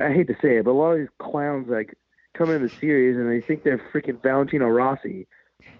[0.00, 1.94] I hate to say it, but a lot of these clowns like
[2.34, 5.26] come in the series and they think they're freaking Valentino Rossi.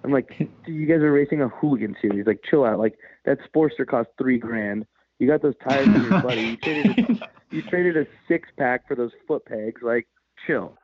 [0.04, 2.26] I'm like, dude, you guys are racing a hooligan series.
[2.26, 2.78] Like, chill out.
[2.78, 4.86] Like that Sportster cost three grand.
[5.18, 6.40] You got those tires for your buddy.
[6.42, 9.82] You traded, a, you traded a six pack for those foot pegs.
[9.82, 10.06] Like,
[10.46, 10.78] chill.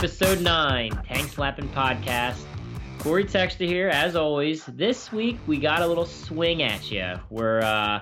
[0.00, 2.40] Episode 9, Tank Slapping Podcast.
[3.00, 4.64] Corey Texter here, as always.
[4.64, 7.16] This week we got a little swing at you.
[7.28, 8.00] We're uh,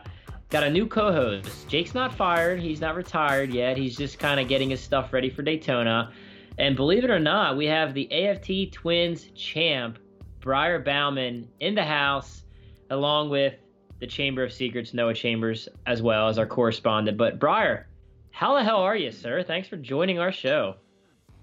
[0.49, 1.67] got a new co-host.
[1.67, 2.61] Jake's not fired.
[2.61, 3.77] He's not retired yet.
[3.77, 6.13] He's just kind of getting his stuff ready for Daytona.
[6.57, 9.99] And believe it or not, we have the AFT Twins champ,
[10.39, 12.45] Briar Bauman, in the house,
[12.91, 13.55] along with
[13.99, 17.19] the Chamber of Secrets, Noah Chambers, as well as our correspondent.
[17.19, 17.89] But Briar,
[18.31, 19.43] how the hell are you, sir?
[19.43, 20.77] Thanks for joining our show.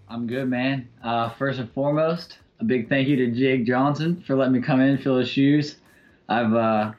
[0.07, 0.87] I'm good, man.
[1.03, 4.79] Uh, first and foremost, a big thank you to Jake Johnson for letting me come
[4.79, 5.77] in and fill his shoes.
[6.29, 6.91] I've uh,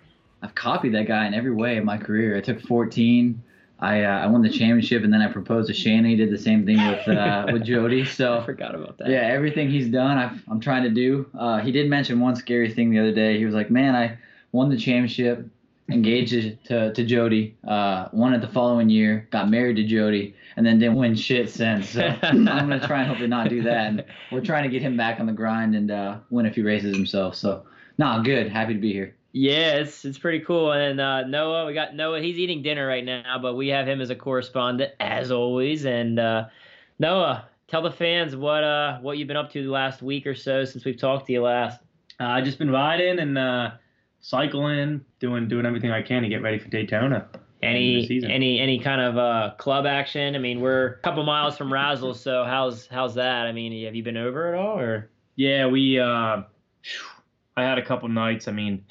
[0.43, 2.37] I've copied that guy in every way in my career.
[2.37, 3.43] I took 14.
[3.79, 6.07] I uh, I won the championship, and then I proposed to Shannon.
[6.07, 8.05] He did the same thing with uh, with Jody.
[8.05, 9.09] So I forgot about that.
[9.09, 11.29] Yeah, everything he's done, i am trying to do.
[11.39, 13.39] Uh, he did mention one scary thing the other day.
[13.39, 14.19] He was like, "Man, I
[14.53, 15.47] won the championship,
[15.91, 20.67] engaged to to Jody, uh, won it the following year, got married to Jody, and
[20.67, 21.91] then didn't win shit since.
[21.91, 23.87] So I'm gonna try and hopefully not do that.
[23.87, 26.65] And we're trying to get him back on the grind and uh, win a few
[26.65, 27.35] races himself.
[27.35, 27.65] So,
[27.99, 28.51] nah, good.
[28.51, 29.15] Happy to be here.
[29.33, 30.73] Yeah, it's it's pretty cool.
[30.73, 32.21] And uh, Noah, we got Noah.
[32.21, 35.85] He's eating dinner right now, but we have him as a correspondent as always.
[35.85, 36.47] And uh,
[36.99, 40.35] Noah, tell the fans what uh what you've been up to the last week or
[40.35, 41.81] so since we've talked to you last.
[42.19, 43.73] Uh, I just been riding and uh,
[44.27, 47.29] cycling, doing doing everything I can to get ready for Daytona.
[47.63, 50.35] Any any any kind of uh, club action?
[50.35, 53.47] I mean, we're a couple miles from Razzle, so how's how's that?
[53.47, 55.11] I mean, have you been over at all, or?
[55.37, 55.99] Yeah, we.
[55.99, 56.43] Uh,
[57.57, 58.49] I had a couple nights.
[58.49, 58.85] I mean,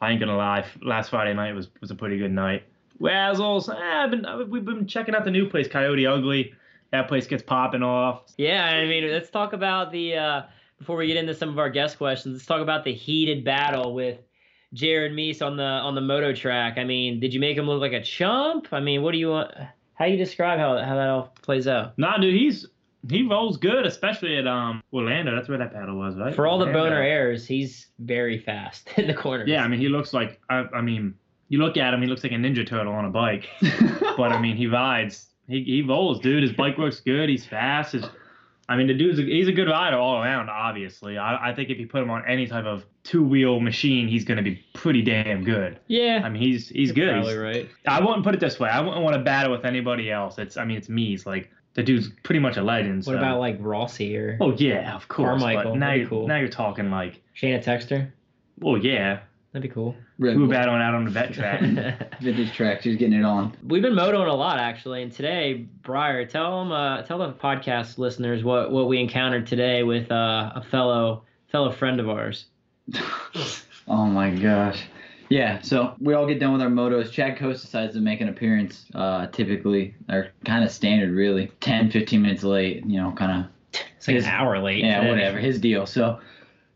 [0.00, 0.64] I ain't gonna lie.
[0.80, 2.64] Last Friday night was was a pretty good night.
[3.00, 3.68] Razzles.
[3.68, 6.54] Eh, I've been we've been checking out the new place, Coyote Ugly.
[6.92, 8.22] That place gets popping off.
[8.36, 10.16] Yeah, I mean, let's talk about the.
[10.16, 10.42] Uh,
[10.78, 13.94] before we get into some of our guest questions, let's talk about the heated battle
[13.94, 14.18] with
[14.72, 16.78] Jared Mees on the on the moto track.
[16.78, 18.68] I mean, did you make him look like a chump?
[18.72, 19.52] I mean, what do you want?
[19.94, 21.96] How you describe how how that all plays out?
[21.98, 22.66] Nah, dude, he's
[23.08, 25.34] he rolls good, especially at um Orlando.
[25.34, 26.34] That's where that battle was, right?
[26.34, 29.48] For all the boner airs, he's very fast in the corners.
[29.48, 31.14] Yeah, I mean, he looks like I, I mean,
[31.48, 33.48] you look at him, he looks like a ninja turtle on a bike.
[34.16, 35.28] but I mean, he rides.
[35.48, 36.42] He he rolls, dude.
[36.42, 37.28] His bike works good.
[37.28, 37.92] He's fast.
[37.92, 38.06] His
[38.68, 40.48] I mean, the dude's a, he's a good rider all around.
[40.48, 44.08] Obviously, I, I think if you put him on any type of two wheel machine,
[44.08, 45.80] he's going to be pretty damn good.
[45.88, 46.22] Yeah.
[46.24, 47.12] I mean, he's he's You're good.
[47.22, 47.68] Probably right.
[47.86, 48.70] I wouldn't put it this way.
[48.70, 50.38] I wouldn't want to battle with anybody else.
[50.38, 51.14] It's I mean, it's me.
[51.14, 52.98] It's like the dude's pretty much a legend.
[52.98, 53.18] What so.
[53.18, 54.38] about like Rossi or?
[54.40, 55.40] Oh yeah, of course.
[55.40, 56.28] Carmichael, But now you're, cool.
[56.28, 58.10] now you're talking like, Shayna Texter.
[58.62, 59.20] oh yeah,
[59.52, 59.94] That'd be cool.
[60.18, 60.54] Red we were Bull.
[60.56, 61.60] battling out on the vet track.
[62.22, 62.82] Vintage track.
[62.82, 63.54] She's getting it on.
[63.66, 67.98] We've been motoing a lot actually, and today, Briar, tell them, uh, tell the podcast
[67.98, 72.46] listeners what what we encountered today with uh, a fellow fellow friend of ours.
[73.88, 74.80] Oh my gosh.
[75.28, 77.10] Yeah, so we all get done with our motos.
[77.10, 81.50] Chad Cose decides to make an appearance, uh, typically, or kind of standard, really.
[81.60, 84.84] 10, 15 minutes late, you know, kind of It's like His- an hour late.
[84.84, 85.10] Yeah, today.
[85.10, 85.38] whatever.
[85.38, 85.84] His deal.
[85.86, 86.20] So,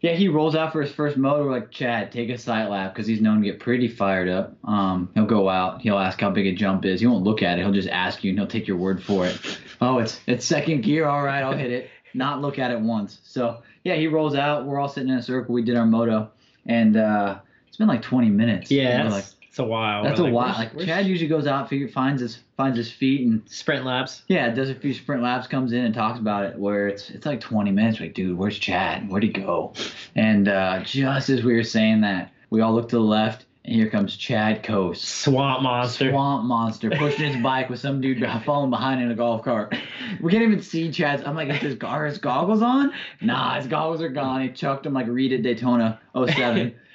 [0.01, 1.45] yeah, he rolls out for his first moto.
[1.45, 4.55] We're like, Chad, take a sight lap because he's known to get pretty fired up.
[4.65, 5.81] Um, he'll go out.
[5.81, 7.01] He'll ask how big a jump is.
[7.01, 7.62] He won't look at it.
[7.62, 9.39] He'll just ask you, and he'll take your word for it.
[9.81, 11.06] Oh, it's it's second gear.
[11.06, 11.91] All right, I'll hit it.
[12.15, 13.21] Not look at it once.
[13.25, 14.65] So, yeah, he rolls out.
[14.65, 15.55] We're all sitting in a circle.
[15.55, 16.31] We did our moto,
[16.65, 18.71] and uh, it's been like 20 minutes.
[18.71, 20.05] Yeah, And we're that's, like it's a while.
[20.05, 20.53] that's We're a while.
[20.53, 24.22] Like where's Chad usually goes out, figure, finds his finds his feet, and sprint laps.
[24.28, 26.59] yeah, does a few sprint laps, comes in and talks about it.
[26.59, 27.99] Where it's it's like 20 minutes.
[27.99, 29.09] Like, dude, where's Chad?
[29.09, 29.72] Where'd he go?
[30.15, 33.75] And uh, just as we were saying that, we all look to the left, and
[33.75, 36.11] here comes Chad Cose, Swamp monster.
[36.11, 39.75] swamp monster, pushing his bike with some dude falling behind in a golf cart.
[40.21, 41.25] We can't even see Chad's.
[41.27, 42.93] I'm like, is his, his goggles on?
[43.21, 44.43] Nah, his goggles are gone.
[44.43, 46.75] He chucked them like Reed at Daytona 07.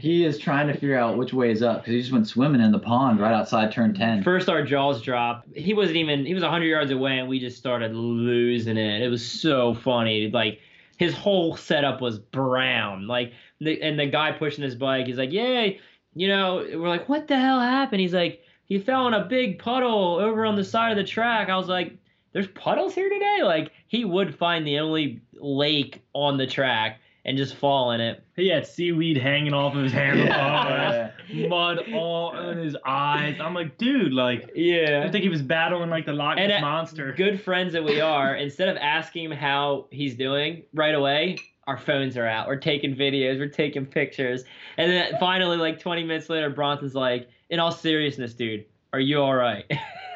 [0.00, 2.60] he is trying to figure out which way is up because he just went swimming
[2.60, 4.22] in the pond right outside turn 10.
[4.22, 5.48] First, our jaws dropped.
[5.56, 6.26] He wasn't even.
[6.26, 9.02] He was 100 yards away, and we just started losing it.
[9.02, 10.30] It was so funny.
[10.30, 10.60] Like
[10.96, 13.06] his whole setup was brown.
[13.06, 15.80] Like, the, and the guy pushing his bike, he's like, "Yay!"
[16.14, 19.58] You know, we're like, "What the hell happened?" He's like, "He fell in a big
[19.58, 21.96] puddle over on the side of the track." I was like,
[22.32, 27.38] "There's puddles here today." Like he would find the only lake on the track and
[27.38, 28.22] just fall in it.
[28.36, 31.48] he had seaweed hanging off of his handlebars, Yeah.
[31.48, 33.36] mud all in his eyes.
[33.40, 34.50] I'm like, dude, like.
[34.54, 35.04] Yeah.
[35.06, 37.12] I think he was battling like the Loch Ness uh, monster.
[37.16, 41.78] good friends that we are, instead of asking him how he's doing right away, our
[41.78, 42.46] phones are out.
[42.46, 43.38] We're taking videos.
[43.38, 44.44] We're taking pictures.
[44.76, 49.22] And then finally, like 20 minutes later, Bronson's like, in all seriousness, dude, are you
[49.22, 49.64] all right?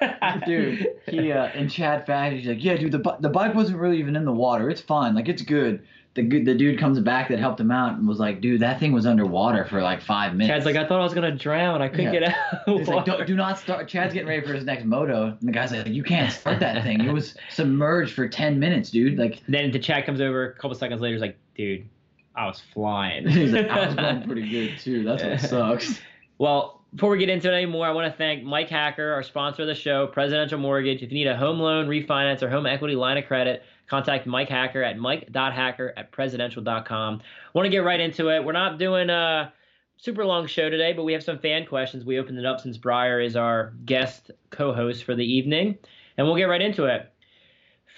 [0.47, 3.99] dude, he uh, in Chad fact, he's like, yeah, dude, the the bike wasn't really
[3.99, 4.71] even in the water.
[4.71, 5.83] It's fine, like it's good.
[6.15, 8.81] The good the dude comes back that helped him out and was like, dude, that
[8.81, 10.49] thing was underwater for like five minutes.
[10.49, 11.81] Chad's like, I thought I was gonna drown.
[11.83, 12.21] I couldn't Yeah.
[12.21, 12.35] get out.
[12.67, 13.87] of He's like, water." Don't, do not start.
[13.89, 16.83] Chad's getting ready for his next moto, and the guy's like, you can't start that
[16.83, 17.00] thing.
[17.03, 19.19] It was submerged for ten minutes, dude.
[19.19, 21.15] Like, Then the Chad comes over a couple seconds later.
[21.15, 21.87] He's like, dude,
[22.35, 23.29] I was flying.
[23.29, 25.05] he's like, I was going pretty good too.
[25.05, 26.00] That's what sucks.
[26.39, 29.62] Well, before we get into it anymore, I want to thank Mike Hacker, our sponsor
[29.62, 31.02] of the show, Presidential Mortgage.
[31.02, 34.49] If you need a home loan, refinance, or home equity line of credit, contact Mike
[34.49, 37.20] Hacker at mike.hacker at presidential.com.
[37.52, 38.43] want to get right into it.
[38.43, 39.52] We're not doing a
[39.99, 42.05] super long show today, but we have some fan questions.
[42.05, 45.76] We opened it up since Briar is our guest co host for the evening,
[46.17, 47.12] and we'll get right into it.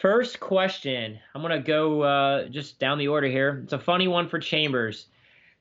[0.01, 1.21] First question.
[1.35, 3.61] I'm going to go uh, just down the order here.
[3.63, 5.07] It's a funny one for Chambers.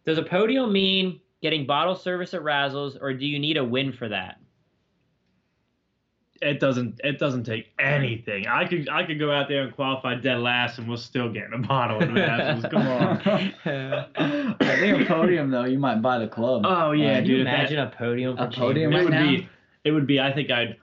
[0.05, 3.91] Does a podium mean getting bottle service at Razzles, or do you need a win
[3.91, 4.39] for that?
[6.41, 7.01] It doesn't.
[7.03, 8.47] It doesn't take anything.
[8.47, 8.88] I could.
[8.88, 12.01] I could go out there and qualify dead last, and we'll still get a bottle
[12.01, 12.71] of Razzles.
[12.71, 13.21] Come on.
[13.65, 16.62] I think a podium though, you might buy the club.
[16.65, 17.39] Oh yeah, Can you dude.
[17.41, 18.94] if that- imagine a podium for A podium Chambers?
[18.94, 19.30] it right would now?
[19.30, 19.50] be.
[19.83, 20.19] It would be.
[20.21, 20.77] I think I'd.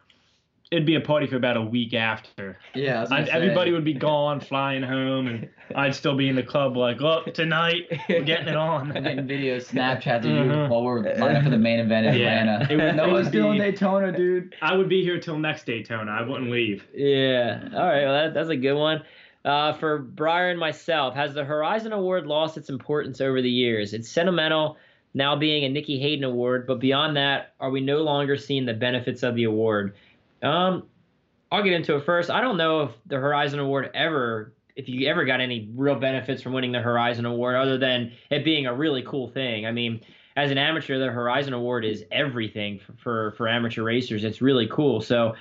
[0.72, 2.58] It'd be a party for about a week after.
[2.74, 6.42] yeah, I I'd, everybody would be gone, flying home, and I'd still be in the
[6.42, 8.90] club like, look, tonight we're getting it on.
[8.96, 10.68] I'm getting videos, Snapchats of you Mhm.
[10.68, 12.40] while we're lining up for the main event in Yeah.
[12.40, 12.72] Atlanta.
[12.72, 14.56] It would- no it one's would still in Daytona, dude.
[14.60, 16.10] I would be here till next Daytona.
[16.10, 16.84] I wouldn't leave.
[16.92, 17.60] Yeah.
[17.72, 18.04] All right.
[18.04, 19.04] Well, that, that's a good one.
[19.44, 23.94] Uh, for Briar and myself, has the Horizon Award lost its importance over the years?
[23.94, 24.76] It's sentimental
[25.14, 28.74] now being a Nicky Hayden Award, but beyond that, are we no longer seeing the
[28.74, 29.94] benefits of the award?
[30.42, 30.84] Um,
[31.50, 32.30] I'll get into it first.
[32.30, 36.42] I don't know if the Horizon Award ever, if you ever got any real benefits
[36.42, 39.66] from winning the Horizon Award, other than it being a really cool thing.
[39.66, 40.00] I mean,
[40.36, 44.24] as an amateur, the Horizon Award is everything for, for, for amateur racers.
[44.24, 45.00] It's really cool.
[45.00, 45.34] So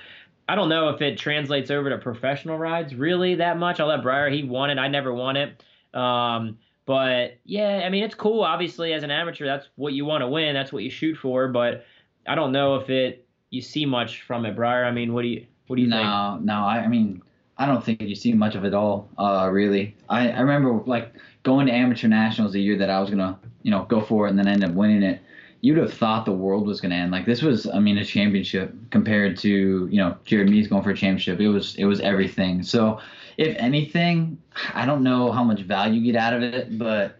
[0.48, 3.80] I don't know if it translates over to professional rides really that much.
[3.80, 4.30] I'll let Briar.
[4.30, 4.78] He won it.
[4.78, 5.62] I never won it.
[5.92, 8.42] Um, but yeah, I mean, it's cool.
[8.42, 10.54] Obviously, as an amateur, that's what you want to win.
[10.54, 11.48] That's what you shoot for.
[11.48, 11.84] But
[12.26, 13.25] I don't know if it
[13.56, 14.84] you see much from it, Briar.
[14.84, 16.02] I mean, what do you what do you think?
[16.02, 16.54] No, no.
[16.64, 17.22] I, I mean,
[17.58, 19.08] I don't think you see much of it all.
[19.18, 19.96] Uh, really.
[20.08, 23.70] I, I remember like going to amateur nationals the year that I was gonna, you
[23.70, 25.20] know, go for it and then end up winning it.
[25.62, 27.10] You'd have thought the world was gonna end.
[27.10, 30.90] Like this was, I mean, a championship compared to, you know, Jared Mees going for
[30.90, 31.40] a championship.
[31.40, 32.62] It was, it was everything.
[32.62, 33.00] So,
[33.38, 34.38] if anything,
[34.72, 37.18] I don't know how much value you get out of it, but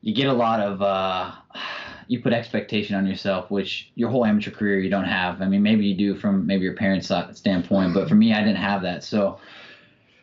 [0.00, 0.82] you get a lot of.
[0.82, 1.32] Uh,
[2.08, 5.42] you put expectation on yourself, which your whole amateur career you don't have.
[5.42, 8.56] I mean, maybe you do from maybe your parents' standpoint, but for me, I didn't
[8.56, 9.02] have that.
[9.02, 9.38] So,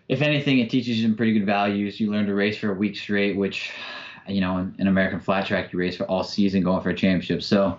[0.07, 1.99] if anything, it teaches you some pretty good values.
[1.99, 3.71] You learn to race for a week straight, which,
[4.27, 6.95] you know, in, in American flat track, you race for all season going for a
[6.95, 7.41] championship.
[7.41, 7.77] So,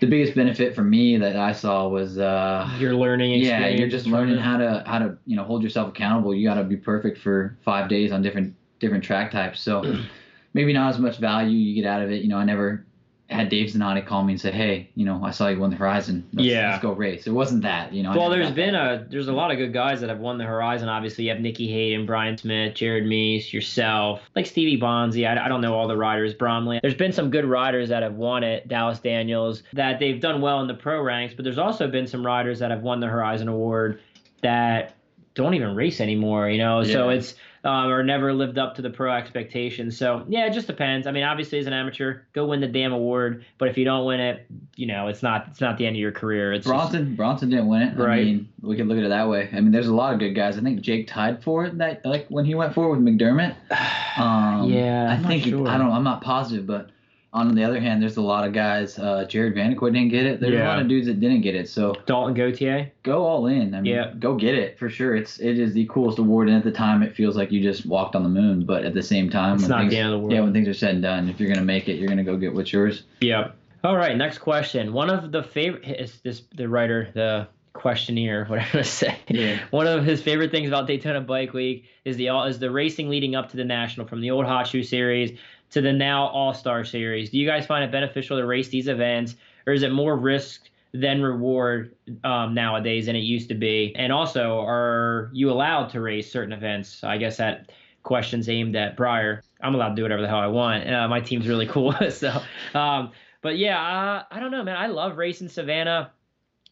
[0.00, 4.06] the biggest benefit for me that I saw was, uh, Your learning yeah, you're just
[4.06, 6.34] learning how to how to you know hold yourself accountable.
[6.34, 9.60] You got to be perfect for five days on different different track types.
[9.60, 9.82] So
[10.54, 12.22] maybe not as much value you get out of it.
[12.22, 12.84] You know, I never
[13.28, 15.76] had Dave Zanotti call me and say, "Hey, you know, I saw you won the
[15.76, 16.24] Horizon.
[16.32, 16.70] Let's, Yeah.
[16.70, 17.92] let's go race." It wasn't that.
[17.92, 18.12] You know.
[18.16, 18.92] Well, there's been that.
[18.92, 20.88] a there's a lot of good guys that have won the Horizon.
[20.88, 25.26] Obviously, you have Nicky Hayden, Bryan Smith, Jared Mees, yourself, like Stevie Bonsey.
[25.26, 26.34] I, I don't know all the riders.
[26.34, 26.78] Bromley.
[26.82, 28.68] There's been some good riders that have won it.
[28.68, 32.24] Dallas Daniels that they've done well in the pro ranks, but there's also been some
[32.24, 34.00] riders that have won the Horizon Award
[34.42, 34.94] that
[35.34, 36.48] don't even race anymore.
[36.48, 37.34] You know, so it's
[37.66, 39.98] um, or never lived up to the pro expectations.
[39.98, 41.06] So yeah, it just depends.
[41.06, 43.44] I mean, obviously as an amateur, go win the damn award.
[43.58, 44.46] But if you don't win it,
[44.76, 46.52] you know, it's not it's not the end of your career.
[46.52, 47.98] It's just- Bronson Bronson didn't win it.
[47.98, 48.24] I Right.
[48.26, 49.48] mean, we could look at it that way.
[49.52, 50.56] I mean, there's a lot of good guys.
[50.56, 53.54] I think Jake tied for it that like when he went for it with McDermott.
[54.18, 55.68] Um, Yeah, I I'm not think sure.
[55.68, 55.90] I don't.
[55.92, 56.88] I'm not positive, but
[57.36, 58.98] on the other hand, there's a lot of guys.
[58.98, 60.40] Uh, Jarod Vanderkooi didn't get it.
[60.40, 61.68] There's a lot of dudes that didn't get it.
[61.68, 62.90] So Dalton Gauthier.
[63.02, 63.74] go all in.
[63.74, 64.12] I mean, Yeah.
[64.18, 65.14] go get it for sure.
[65.14, 67.86] It's it is the coolest award, and at the time, it feels like you just
[67.86, 68.64] walked on the moon.
[68.64, 70.32] But at the same time, It's when not things, the end of the world.
[70.32, 72.36] Yeah, when things are said and done, if you're gonna make it, you're gonna go
[72.36, 73.04] get what's yours.
[73.20, 73.54] Yep.
[73.84, 74.92] All right, next question.
[74.92, 79.14] One of the favorite is this the writer, the questionnaire, whatever to say.
[79.28, 79.58] Yeah.
[79.70, 83.34] One of his favorite things about Daytona Bike Week is the is the racing leading
[83.36, 85.38] up to the national, from the old Hot Shoe Series
[85.76, 87.28] to the now All Star Series.
[87.28, 90.70] Do you guys find it beneficial to race these events, or is it more risk
[90.94, 93.94] than reward um, nowadays than it used to be?
[93.94, 97.04] And also, are you allowed to race certain events?
[97.04, 97.72] I guess that
[98.04, 99.42] question's aimed at Briar.
[99.60, 100.90] I'm allowed to do whatever the hell I want.
[100.90, 102.40] Uh, my team's really cool, so.
[102.72, 104.78] Um, but yeah, I don't know, man.
[104.78, 106.10] I love racing Savannah.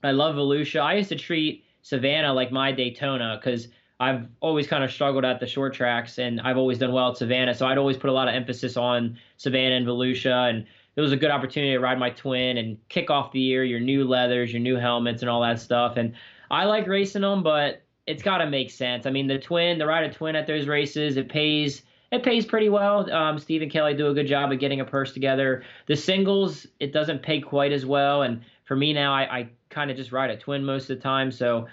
[0.03, 0.81] I love Volusia.
[0.81, 3.69] I used to treat Savannah like my Daytona because
[4.01, 7.17] I've always kind of struggled at the short tracks, and I've always done well at
[7.17, 7.55] Savannah.
[7.55, 11.13] So I'd always put a lot of emphasis on Savannah and Volusia, and it was
[11.13, 14.53] a good opportunity to ride my twin and kick off the year, your new leathers,
[14.53, 15.97] your new helmets, and all that stuff.
[15.97, 16.15] And
[16.51, 19.07] I like racing them, but it's got to make sense.
[19.07, 21.83] I mean, the twin, the ride a twin at those races, it pays.
[22.13, 23.11] It pays pretty well.
[23.13, 25.65] Um, Steve and Kelly do a good job of getting a purse together.
[25.87, 28.23] The singles, it doesn't pay quite as well.
[28.23, 31.03] And for me now, I, I kind of just ride a twin most of the
[31.03, 31.33] time.
[31.33, 31.67] So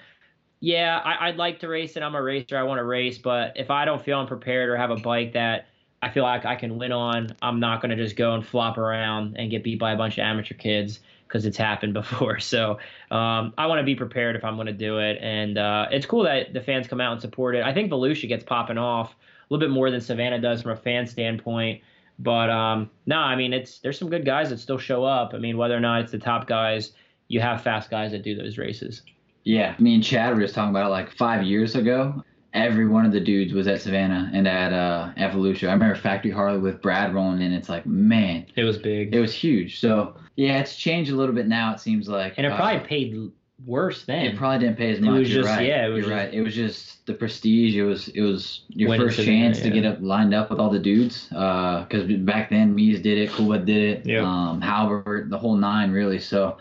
[0.61, 2.03] yeah, I, would like to race it.
[2.03, 2.55] I'm a racer.
[2.55, 5.33] I want to race, but if I don't feel I'm prepared or have a bike
[5.33, 5.65] that
[6.03, 8.77] I feel like I can win on, I'm not going to just go and flop
[8.77, 12.39] around and get beat by a bunch of amateur kids because it's happened before.
[12.39, 12.77] So
[13.09, 15.17] um, I want to be prepared if I'm going to do it.
[15.19, 17.63] And uh, it's cool that the fans come out and support it.
[17.63, 19.15] I think Volusia gets popping off a
[19.49, 21.81] little bit more than Savannah does from a fan standpoint.
[22.19, 25.33] But um, no, I mean it's there's some good guys that still show up.
[25.33, 26.91] I mean whether or not it's the top guys,
[27.29, 29.01] you have fast guys that do those races.
[29.43, 32.23] Yeah, me and Chad were just talking about it like five years ago.
[32.53, 35.69] Every one of the dudes was at Savannah and at uh, Evolution.
[35.69, 37.53] I remember Factory Harley with Brad rolling in.
[37.53, 39.15] It's like, man, it was big.
[39.15, 39.79] It was huge.
[39.79, 41.73] So yeah, it's changed a little bit now.
[41.73, 43.31] It seems like, and it probably uh, paid
[43.65, 44.25] worse then.
[44.25, 45.15] It probably didn't pay as much.
[45.15, 45.67] It was You're just right.
[45.67, 45.85] yeah.
[45.85, 46.33] It was You're just, right.
[46.33, 47.75] It was just the prestige.
[47.75, 49.73] It was it was your first chance to yeah.
[49.73, 51.27] get up lined up with all the dudes.
[51.29, 54.23] Because back then, Mees did it, Coolbeth did it, Yep.
[54.23, 56.19] um, Halbert, the whole nine really.
[56.19, 56.57] So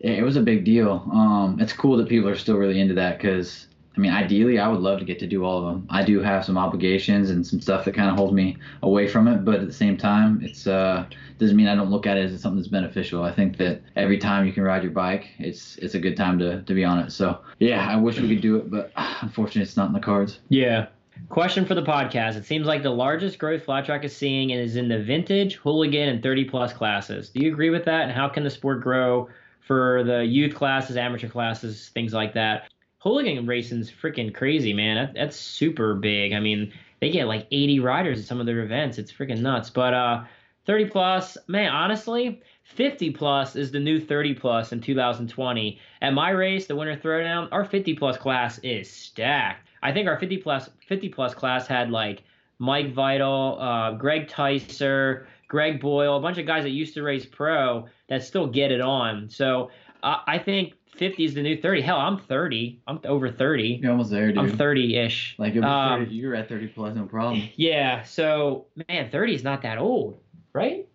[0.00, 1.08] it, was a big deal.
[1.12, 3.68] Um, it's cool that people are still really into that because.
[3.96, 5.86] I mean, ideally, I would love to get to do all of them.
[5.88, 9.28] I do have some obligations and some stuff that kind of holds me away from
[9.28, 11.06] it, but at the same time, it's uh,
[11.38, 13.22] doesn't mean I don't look at it as something that's beneficial.
[13.22, 16.40] I think that every time you can ride your bike, it's it's a good time
[16.40, 17.12] to, to be on it.
[17.12, 20.40] So yeah, I wish we could do it, but unfortunately, it's not in the cards.
[20.48, 20.86] Yeah.
[21.28, 22.36] Question for the podcast.
[22.36, 26.08] It seems like the largest growth flat track is seeing is in the vintage, hooligan,
[26.08, 27.30] and 30 plus classes.
[27.30, 28.02] Do you agree with that?
[28.02, 29.28] And how can the sport grow
[29.66, 32.70] for the youth classes, amateur classes, things like that?
[32.98, 34.96] Hooligan racing's freaking crazy, man.
[34.96, 36.32] That, that's super big.
[36.32, 38.98] I mean, they get like 80 riders at some of their events.
[38.98, 39.68] It's freaking nuts.
[39.68, 40.24] But uh,
[40.66, 45.78] 30 plus, man, honestly, 50 plus is the new 30 plus in 2020.
[46.00, 49.68] At my race, the Winter Throwdown, our 50 plus class is stacked.
[49.82, 52.22] I think our 50 plus 50 plus class had like
[52.58, 57.26] Mike Vital, uh, Greg Tyser, Greg Boyle, a bunch of guys that used to race
[57.26, 59.28] pro that still get it on.
[59.28, 59.70] So
[60.02, 61.80] uh, I think 50 is the new 30.
[61.82, 62.80] Hell, I'm 30.
[62.86, 63.80] I'm over 30.
[63.82, 64.38] You're almost there, dude.
[64.38, 65.34] I'm 30 ish.
[65.38, 67.42] Like, it'll Um, 30, you're at 30 plus, no problem.
[67.56, 68.02] Yeah.
[68.04, 70.18] So man, 30 is not that old,
[70.52, 70.86] right?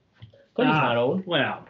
[0.57, 1.25] 30 is Ah, not old.
[1.25, 1.65] Well,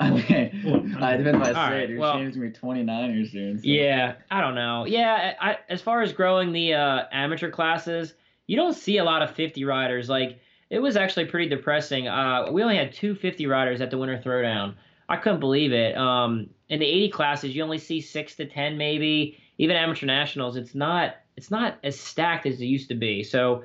[0.00, 0.22] I mean,
[1.00, 1.78] I depends what I all say.
[1.78, 1.98] right, dude.
[1.98, 3.58] well- Shane's gonna be 29 here soon.
[3.58, 3.62] So.
[3.64, 4.86] Yeah, I don't know.
[4.86, 8.14] Yeah, I, as far as growing the uh, amateur classes,
[8.46, 10.08] you don't see a lot of 50 riders.
[10.08, 12.08] Like it was actually pretty depressing.
[12.08, 14.74] Uh, we only had two 50 riders at the Winter Throwdown.
[15.08, 15.96] I couldn't believe it.
[15.96, 19.38] Um, in the 80 classes, you only see six to 10, maybe.
[19.58, 23.22] Even amateur nationals, it's not it's not as stacked as it used to be.
[23.22, 23.62] So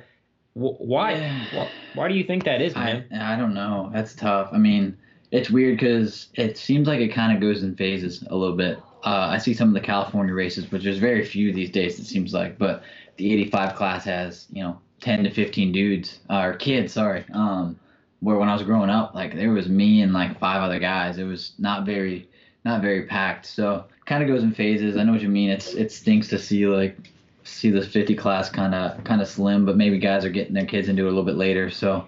[0.54, 1.40] wh- why Yeah.
[1.54, 3.06] wh- why do you think that is, I, man?
[3.22, 3.90] I don't know.
[3.94, 4.50] That's tough.
[4.52, 4.98] I mean,
[5.32, 8.80] it's weird because it seems like it kind of goes in phases a little bit.
[9.04, 12.00] Uh, I see some of the California races, which there's very few these days.
[12.00, 12.84] It seems like, but
[13.18, 16.94] the 85 class has you know 10 to 15 dudes uh, or kids.
[16.94, 17.26] Sorry.
[17.34, 17.80] Um,
[18.22, 21.18] where when I was growing up, like there was me and like five other guys.
[21.18, 22.28] It was not very
[22.66, 23.46] not very packed.
[23.46, 24.98] So kind of goes in phases.
[24.98, 25.50] I know what you mean.
[25.50, 26.98] It's it stinks to see like
[27.44, 30.66] see the 50 class kind of kind of slim, but maybe guys are getting their
[30.66, 31.70] kids into it a little bit later.
[31.70, 32.08] So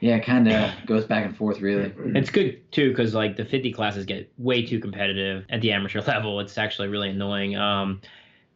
[0.00, 1.92] yeah, it kind of goes back and forth really.
[2.16, 6.00] It's good too because like the 50 classes get way too competitive at the amateur
[6.06, 6.40] level.
[6.40, 7.56] It's actually really annoying.
[7.56, 8.00] Um,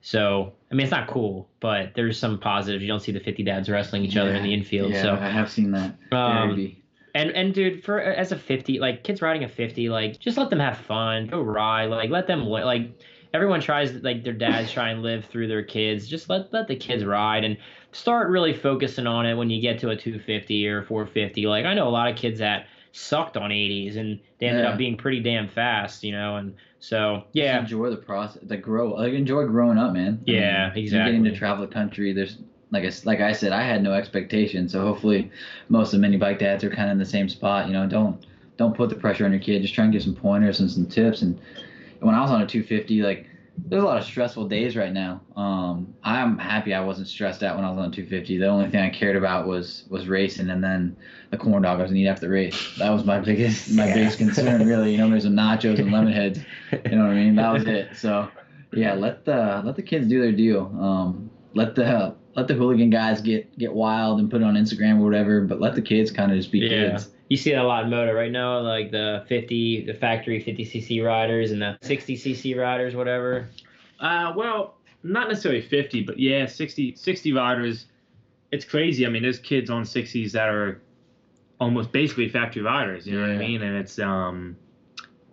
[0.00, 2.82] so I mean it's not cool, but there's some positives.
[2.82, 4.92] You don't see the 50 dads wrestling each other in the infield.
[4.92, 5.96] Yeah, so I have seen that.
[6.12, 6.76] Um,
[7.14, 10.50] and and dude, for as a 50, like kids riding a 50, like just let
[10.50, 12.92] them have fun, go ride, like let them like
[13.34, 16.06] everyone tries like their dads try and live through their kids.
[16.08, 17.56] Just let let the kids ride and
[17.92, 21.46] start really focusing on it when you get to a 250 or 450.
[21.46, 24.70] Like I know a lot of kids that sucked on 80s and they ended Yeah.
[24.70, 27.60] up being pretty damn fast, you know, and so Just yeah.
[27.60, 28.94] enjoy the process, the grow.
[28.94, 30.20] Like enjoy growing up, man.
[30.26, 32.12] I Yeah, mean, You're getting to travel the country.
[32.12, 32.38] There's
[32.70, 34.72] like I, like I said, I had no expectations.
[34.72, 35.30] So hopefully,
[35.68, 37.66] most of the mini bike dads are kind of in the same spot.
[37.66, 38.24] You know, don't
[38.56, 39.62] don't put the pressure on your kid.
[39.62, 41.22] Just try and give some pointers and some tips.
[41.22, 41.38] And
[42.00, 43.26] when I was on a 250, like
[43.68, 45.20] there's a lot of stressful days right now.
[45.36, 48.38] Um, I'm happy I wasn't stressed out when I was on 250.
[48.38, 50.96] The only thing I cared about was was racing, and then
[51.30, 52.76] the corn dog I was gonna eat after the race.
[52.78, 53.94] That was my biggest my Yeah.
[53.94, 54.92] biggest concern, really.
[54.92, 56.40] You know, there's some nachos and lemon heads.
[56.72, 57.34] You know what I mean?
[57.36, 57.88] That was it.
[57.96, 58.28] So
[58.72, 60.60] yeah, let the let the kids do their deal.
[60.80, 65.00] Um, let the let the hooligan guys get get wild and put it on Instagram
[65.00, 66.90] or whatever, but let the kids kind of just be Yeah.
[66.90, 67.08] kids.
[67.28, 71.04] You see that a lot in moto right now, like the 50, the factory 50cc
[71.04, 73.48] riders and the 60cc riders, whatever.
[74.00, 77.86] Uh, well, not necessarily 50, but yeah, 60, 60 riders.
[78.50, 79.06] It's crazy.
[79.06, 80.80] I mean, there's kids on 60s that are
[81.60, 83.06] almost basically factory riders.
[83.06, 83.62] You know what I mean?
[83.62, 84.56] And it's um,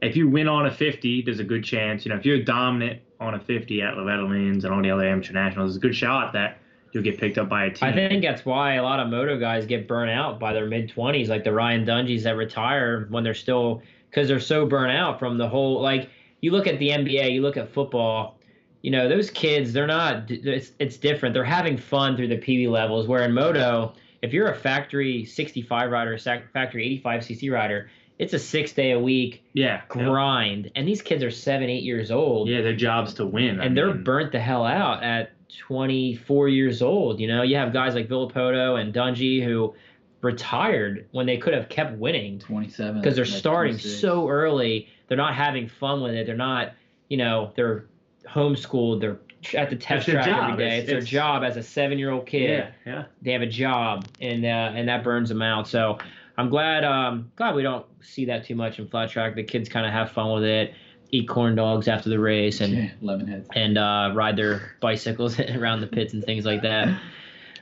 [0.01, 2.05] if you win on a 50, there's a good chance.
[2.05, 5.07] You know, if you're dominant on a 50 at Loretta Lynn's and all the other
[5.07, 6.59] amateur nationals, there's a good shot that
[6.95, 7.89] you'll get picked up by a team.
[7.89, 10.89] I think that's why a lot of moto guys get burnt out by their mid
[10.89, 15.19] 20s, like the Ryan Dungeys that retire when they're still because they're so burnt out
[15.19, 15.81] from the whole.
[15.81, 16.09] Like
[16.41, 18.39] you look at the NBA, you look at football.
[18.81, 20.29] You know those kids, they're not.
[20.31, 21.33] It's it's different.
[21.33, 23.07] They're having fun through the PB levels.
[23.07, 28.33] Where in moto, if you're a factory 65 rider, sac- factory 85 cc rider, it's
[28.33, 32.47] a six day a week yeah, grind, and these kids are seven, eight years old
[32.47, 33.59] yeah, their job's to win.
[33.59, 37.19] I and they're mean, burnt the hell out at 24 years old.
[37.19, 39.73] You know, you have guys like Villopoto and Dungey who
[40.21, 43.01] retired when they could have kept winning 27.
[43.01, 43.99] because they're like starting 26.
[44.01, 44.87] so early.
[45.07, 46.25] They're not having fun with it.
[46.25, 46.73] They're not,
[47.09, 47.85] you know, they're
[48.27, 49.01] homeschooled.
[49.01, 49.19] They're
[49.53, 50.51] at the test track job.
[50.53, 50.67] every day.
[50.67, 53.03] It's- It's, their it's- job as a seven-year-old kid yeah, yeah.
[53.21, 55.67] they have a job and uh, and that burns them out.
[55.67, 55.99] So
[56.37, 59.35] I'm glad um glad we don't see that too much in flat track.
[59.35, 60.73] The kids kind of have fun with it,
[61.15, 63.49] eat corn dogs after the race, and Yeah, lemon heads.
[63.55, 66.99] and uh, ride their bicycles around the pits and things like that.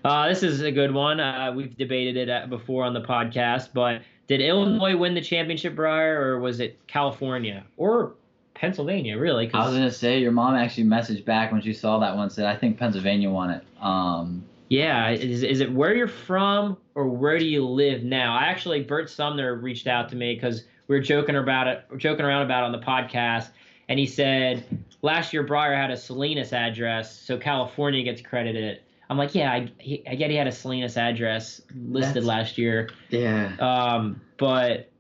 [0.04, 1.20] Uh, this is a good one.
[1.20, 5.76] Uh, we've debated it uh, before on the podcast, but did Illinois win the championship,
[5.76, 8.14] Briar, or was it California or
[8.54, 9.18] Pennsylvania?
[9.18, 9.50] Really?
[9.54, 12.32] I was gonna say your mom actually messaged back when she saw that one and
[12.32, 13.64] said I think Pennsylvania won it.
[13.82, 18.36] Um, Yeah, is, is it where you're from or where do you live now?
[18.36, 22.24] I actually Bert Sumner reached out to me because we were joking about it, joking
[22.24, 23.50] around about it on the podcast,
[23.90, 28.82] and he said last year Briar had a Salinas address, so California gets credited.
[29.10, 32.58] I'm like, yeah, I, he, I get he had a Salinas address listed That's- last
[32.60, 34.92] year, yeah, um, but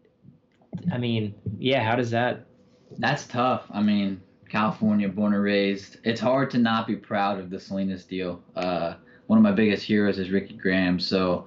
[0.91, 2.47] I mean, yeah, how does that?
[2.97, 3.65] that's tough.
[3.71, 4.19] I mean,
[4.50, 5.97] California, born and raised.
[6.03, 8.41] It's hard to not be proud of the Salinas deal.
[8.55, 8.95] Uh,
[9.27, 11.45] one of my biggest heroes is Ricky Graham, so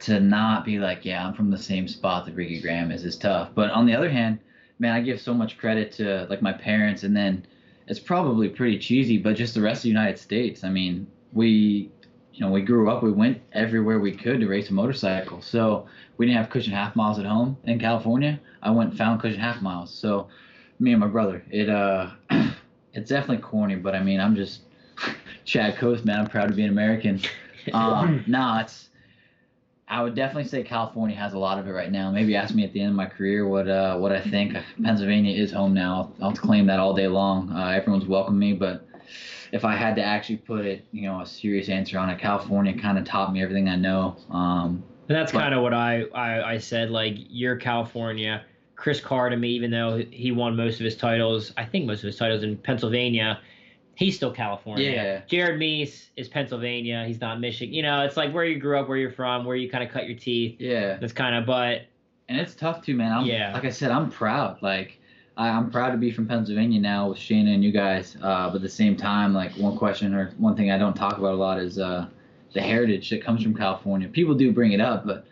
[0.00, 3.16] to not be like, yeah, I'm from the same spot that Ricky Graham is, is
[3.16, 3.50] tough.
[3.54, 4.38] But on the other hand,
[4.78, 7.46] man, I give so much credit to like my parents, and then
[7.86, 10.64] it's probably pretty cheesy, but just the rest of the United States.
[10.64, 11.90] I mean, we,
[12.32, 15.42] you know, we grew up, we went everywhere we could to race a motorcycle.
[15.42, 15.86] So
[16.16, 18.40] we didn't have cushion half miles at home in California.
[18.62, 19.92] I went and found cushion half miles.
[19.92, 20.28] So
[20.78, 22.10] me and my brother, it uh,
[22.94, 24.62] it's definitely corny, but I mean, I'm just
[25.44, 26.20] Chad Cose, man.
[26.20, 27.20] I'm proud to be an American.
[27.74, 28.88] Um, no, it's.
[29.90, 32.12] I would definitely say California has a lot of it right now.
[32.12, 34.56] Maybe ask me at the end of my career what uh, what I think.
[34.82, 36.12] Pennsylvania is home now.
[36.20, 37.50] I'll, I'll claim that all day long.
[37.52, 38.86] Uh, everyone's welcomed me, but
[39.52, 42.80] if I had to actually put it, you know, a serious answer on it, California
[42.80, 44.16] kind of taught me everything I know.
[44.30, 46.90] Um, And that's kind of what I, I I said.
[46.90, 48.44] Like you're California.
[48.76, 51.98] Chris Carr to me, even though he won most of his titles, I think most
[51.98, 53.40] of his titles in Pennsylvania,
[54.00, 54.90] he's still California.
[54.90, 55.20] Yeah.
[55.28, 57.04] Jared Mees is Pennsylvania.
[57.06, 57.72] He's not Michigan.
[57.74, 59.90] You know, it's like where you grew up, where you're from, where you kind of
[59.90, 60.56] cut your teeth.
[60.58, 61.82] yeah, That's kind of, but
[62.28, 63.12] and it's tough too, man.
[63.12, 63.52] I'm, Yeah.
[63.52, 64.60] Like I said, I'm proud.
[64.62, 64.98] Like
[65.36, 68.16] I, I'm proud to be from Pennsylvania now with Shayna and you guys.
[68.22, 71.18] Uh, but at the same time, like one question or one thing I don't talk
[71.18, 72.06] about a lot is uh,
[72.54, 74.08] the heritage that comes from California.
[74.08, 75.26] People do bring it up, but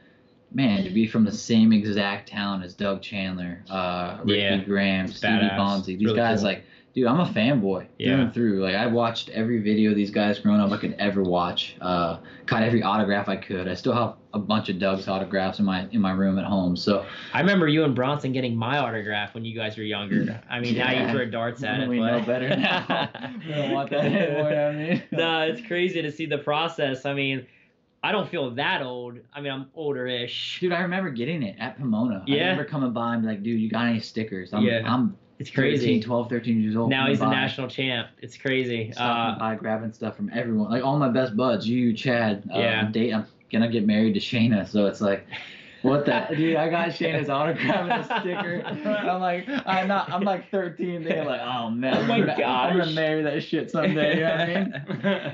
[0.53, 4.57] man, to be from the same exact town as Doug Chandler, uh, Ricky Yeah.
[4.65, 5.49] Graham, Stevie.
[5.57, 6.49] Bonsey, these Really guys, cool.
[6.49, 6.65] like,
[6.99, 8.21] dude, I'm a fanboy through Yeah.
[8.21, 8.61] and through.
[8.61, 11.77] Like, I watched every video of these guys growing up I could ever watch.
[11.81, 13.69] Uh, caught every autograph I could.
[13.69, 16.77] I still have a bunch of Doug's autographs in my in my room at home.
[16.77, 20.43] So I remember you and Bronson getting my autograph when you guys were younger.
[20.51, 21.13] I mean, now you Yeah.
[21.13, 21.89] throw darts at it.
[21.89, 22.19] we but...
[22.19, 23.11] know better now.
[23.47, 24.53] we don't want that anymore.
[24.53, 27.07] I mean, no, it's crazy to see the process.
[27.07, 27.47] I mean,
[28.03, 29.19] I don't feel that old.
[29.33, 30.59] I mean, I'm older-ish.
[30.61, 32.25] Dude, I remember getting it at Pomona.
[32.27, 32.37] Yeah.
[32.37, 34.53] I remember coming by and be like, dude, you got any stickers?
[34.53, 34.83] I'm, Yeah.
[34.85, 36.01] I'm It's 13, crazy.
[36.01, 36.91] 12, 13 years old.
[36.91, 38.09] Now he's the by, national champ.
[38.21, 38.91] It's crazy.
[38.93, 40.71] Stopping Uh, by, grabbing stuff from everyone.
[40.71, 42.43] Like all my best buds, you, Chad.
[42.53, 42.81] Uh, Yeah.
[42.81, 45.27] I'm, date, I'm gonna get married to Shayna, so it's like,
[45.83, 46.57] what the dude?
[46.57, 48.63] I got Shayna's autograph and a sticker.
[48.89, 50.11] I'm like, I'm not.
[50.11, 53.41] I'm like 13, thinking like, oh man, Oh my I'm, gonna, I'm gonna marry that
[53.45, 54.17] shit someday.
[54.17, 54.47] You know what I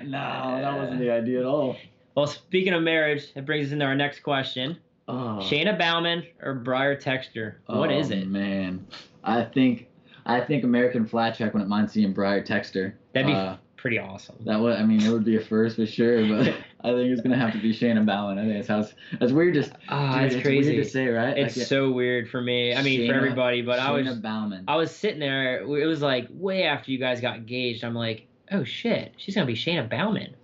[0.01, 0.11] mean?
[0.11, 1.77] No, that wasn't the idea at all.
[2.15, 4.77] well, speaking of marriage, it brings us into our next question:
[5.09, 5.39] Oh.
[5.41, 7.55] Shayna Bauman or Briar Texter?
[7.67, 8.29] What is Oh, it?
[8.29, 8.87] Man,
[9.25, 9.89] I think
[10.27, 12.93] I think American Flat Track wouldn't mind seeing Briar Texter.
[13.13, 14.37] That'd be Uh, pretty awesome.
[14.47, 16.49] that would I mean it would be a first for sure, but
[16.85, 18.39] I think it's gonna have to be Shayna Bauman.
[18.39, 19.55] I think it's how it's, that's weird.
[19.55, 20.77] Just Ah, it's it's crazy.
[20.77, 21.37] to say, right?
[21.37, 22.75] It's Like, so weird for me.
[22.75, 24.65] I mean, for everybody, but I was Bauman.
[24.69, 25.61] I was sitting there.
[25.63, 27.85] It was like way after you guys got engaged.
[27.85, 30.35] I'm like, oh shit, she's gonna be Shayna Bauman.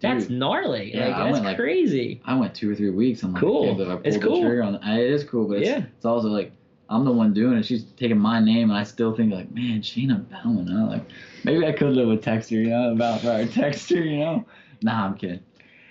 [0.00, 0.38] That's Dude.
[0.38, 0.94] gnarly.
[0.94, 2.22] Yeah, like, I that's went, like, crazy.
[2.24, 3.22] I went two or three weeks.
[3.22, 3.70] I'm like, Cool.
[3.72, 4.40] I pulled It's cool.
[4.40, 5.82] trigger on the, It is cool, but it's, Yeah.
[5.94, 6.52] it's also like
[6.90, 7.64] I'm the one doing it.
[7.64, 10.66] She's taking my name, and I still think like, man, Shayna Bauman.
[10.66, 10.86] Huh?
[10.86, 11.04] Like,
[11.44, 14.44] maybe I could live with Texter, you know, about our Texter, you know.
[14.82, 15.40] Nah, I'm kidding.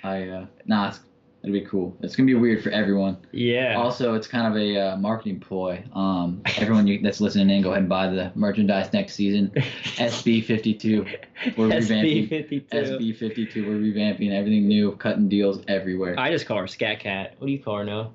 [0.04, 1.00] I uh, nah, it's,
[1.42, 1.96] it'll be cool.
[2.02, 3.16] It's gonna be weird for everyone.
[3.32, 3.76] Yeah.
[3.78, 5.82] Also, it's kind of a uh, marketing ploy.
[5.94, 9.52] Um, everyone you, that's listening in, go ahead and buy the merchandise next season.
[9.56, 11.58] SB52.
[11.58, 12.30] We're revamping.
[12.30, 12.70] SB52.
[12.70, 13.66] SB52.
[13.66, 16.20] We're revamping everything new, cutting deals everywhere.
[16.20, 17.36] I just call her Scat Cat.
[17.38, 18.12] What do you call her now?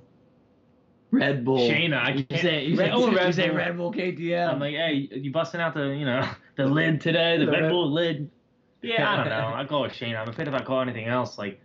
[1.14, 1.58] Red Bull.
[1.68, 3.56] Shayna, I You can't- say, you Red- say, oh, you say Bull.
[3.56, 4.48] Red Bull KTM.
[4.52, 7.62] I'm like, hey, you busting out the, you know, the lid today, the The Red
[7.62, 8.30] Red- Bull lid.
[8.82, 9.52] Yeah, I don't know.
[9.54, 10.20] I call it Shayna.
[10.20, 11.60] I'm afraid if I call anything else, like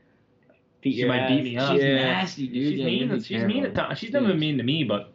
[0.81, 1.29] Beat she might ass.
[1.29, 1.73] beat me up.
[1.73, 1.95] She's Yeah.
[1.95, 2.55] nasty, dude.
[2.71, 3.07] she's Yeah, mean.
[3.07, 3.83] gotta be She's mean at careful.
[3.88, 3.99] times.
[3.99, 5.13] She's never been mean to me, but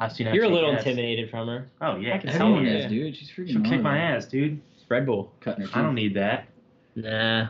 [0.00, 0.34] I've seen her.
[0.34, 0.78] You're a little ass.
[0.78, 1.68] intimidated from her.
[1.80, 2.78] Oh yeah, I can hell tell Everyone you.
[2.78, 3.16] is, dude.
[3.16, 3.82] She's freaking She'll kick annoying.
[3.82, 4.60] my ass, dude.
[4.88, 5.32] Red Bull.
[5.40, 6.48] Cutting her I don't need that.
[6.96, 7.48] Nah.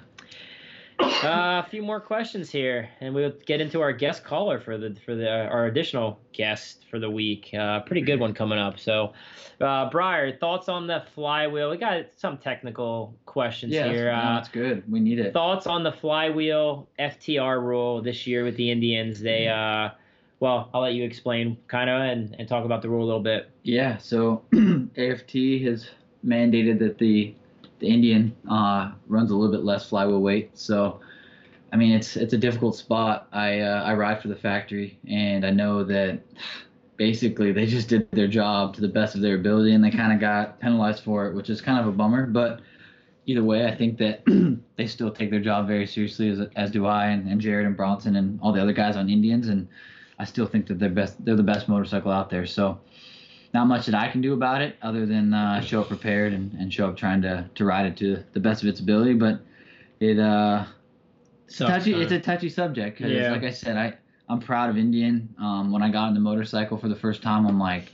[1.02, 4.96] Uh, a few more questions here, and we'll get into our guest caller for the
[5.04, 7.50] for the our additional guest for the week.
[7.58, 8.78] Uh, pretty good one coming up.
[8.78, 9.12] So,
[9.60, 11.70] uh, Briar, thoughts on the flywheel?
[11.70, 14.04] We got some technical questions Yeah, here.
[14.06, 14.90] that's, Uh, that's good.
[14.90, 15.32] We need it.
[15.32, 19.20] thoughts on the flywheel FTR rule this year with the Indians?
[19.20, 19.90] They, uh,
[20.40, 23.20] well, I'll let you explain kind of and, and talk about the rule a little
[23.22, 23.50] bit.
[23.62, 24.42] Yeah, so
[24.96, 25.32] AFT
[25.64, 25.88] has
[26.24, 27.34] mandated that the
[27.82, 30.56] the Indian uh, runs a little bit less flywheel weight.
[30.56, 31.00] So,
[31.72, 33.28] I mean, it's it's a difficult spot.
[33.32, 36.20] I uh, I ride for the factory, and I know that
[36.96, 40.12] basically they just did their job to the best of their ability, and they kind
[40.12, 42.26] of got penalized for it, which is kind of a bummer.
[42.26, 42.60] But
[43.26, 44.22] either way, I think that
[44.76, 47.76] they still take their job very seriously, as as do I and, and Jared and
[47.76, 49.66] Bronson and all the other guys on Indians, and
[50.20, 51.22] I still think that they're best.
[51.24, 52.46] They're the best motorcycle out there.
[52.46, 52.78] So
[53.54, 56.52] not much that I can do about it other than uh, show up prepared and,
[56.54, 59.14] and show up trying to, to ride it to the best of its ability.
[59.14, 59.40] But
[60.00, 60.64] it uh,
[61.46, 61.92] it's a Sucks, touchy.
[61.92, 61.98] huh?
[62.00, 63.30] It's a touchy subject because, Yeah.
[63.30, 63.94] like I said, I
[64.28, 65.28] I'm proud of Indian.
[65.38, 67.92] Um, when I got on the motorcycle for the first time, I'm like,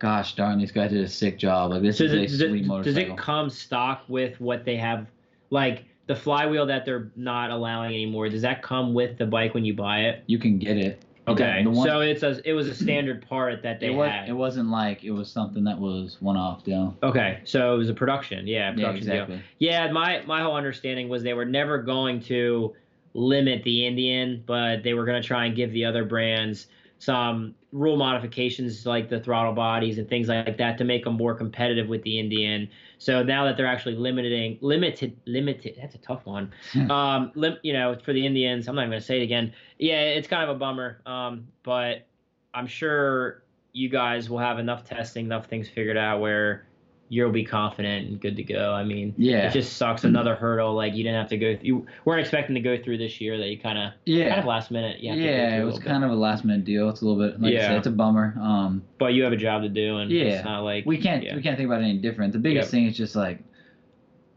[0.00, 1.70] gosh darn, these guys did a sick job.
[1.70, 5.06] Like this is a does, sweet it, does it come stock with what they have,
[5.50, 8.28] like the flywheel that they're not allowing anymore?
[8.28, 10.24] Does that come with the bike when you buy it?
[10.26, 11.04] you can get it.
[11.32, 14.10] Okay, The one- so it's a it was a standard part that they it, was,
[14.10, 14.28] had.
[14.28, 16.96] it wasn't like it was something that was one off deal.
[17.02, 19.38] okay, so it was a production, yeah, Yeah, production deal.
[19.58, 22.74] Yeah, my my whole understanding was they were never going to
[23.14, 26.66] limit the Indian, but they were going to try and give the other brands
[26.98, 31.34] some rule modifications like the throttle bodies and things like that to make them more
[31.34, 32.68] competitive with the Indian.
[33.00, 36.52] So now that they're actually limiting limited limited that's a tough one.
[36.90, 39.52] um lim, you know, for the Indians, I'm not even going to say it again.
[39.78, 41.00] Yeah, it's kind of a bummer.
[41.06, 42.06] Um but
[42.54, 46.66] I'm sure you guys will have enough testing, enough things figured out where
[47.12, 48.72] you'll be confident and good to go.
[48.72, 49.48] I mean, Yeah.
[49.48, 52.60] it just sucks another hurdle like you didn't have to go you weren't expecting to
[52.60, 54.28] go through this year that you kind of Yeah.
[54.28, 56.64] kind of last minute you have to yeah, it was kind of a last minute
[56.64, 56.88] deal.
[56.88, 57.66] It's a little bit like I Yeah.
[57.68, 58.36] said, it's a bummer.
[58.40, 60.22] Um, but you have a job to do and Yeah.
[60.24, 61.34] it's not like we can't yeah.
[61.34, 62.32] we can't think about it any different.
[62.32, 62.70] The biggest Yep.
[62.70, 63.40] thing is just like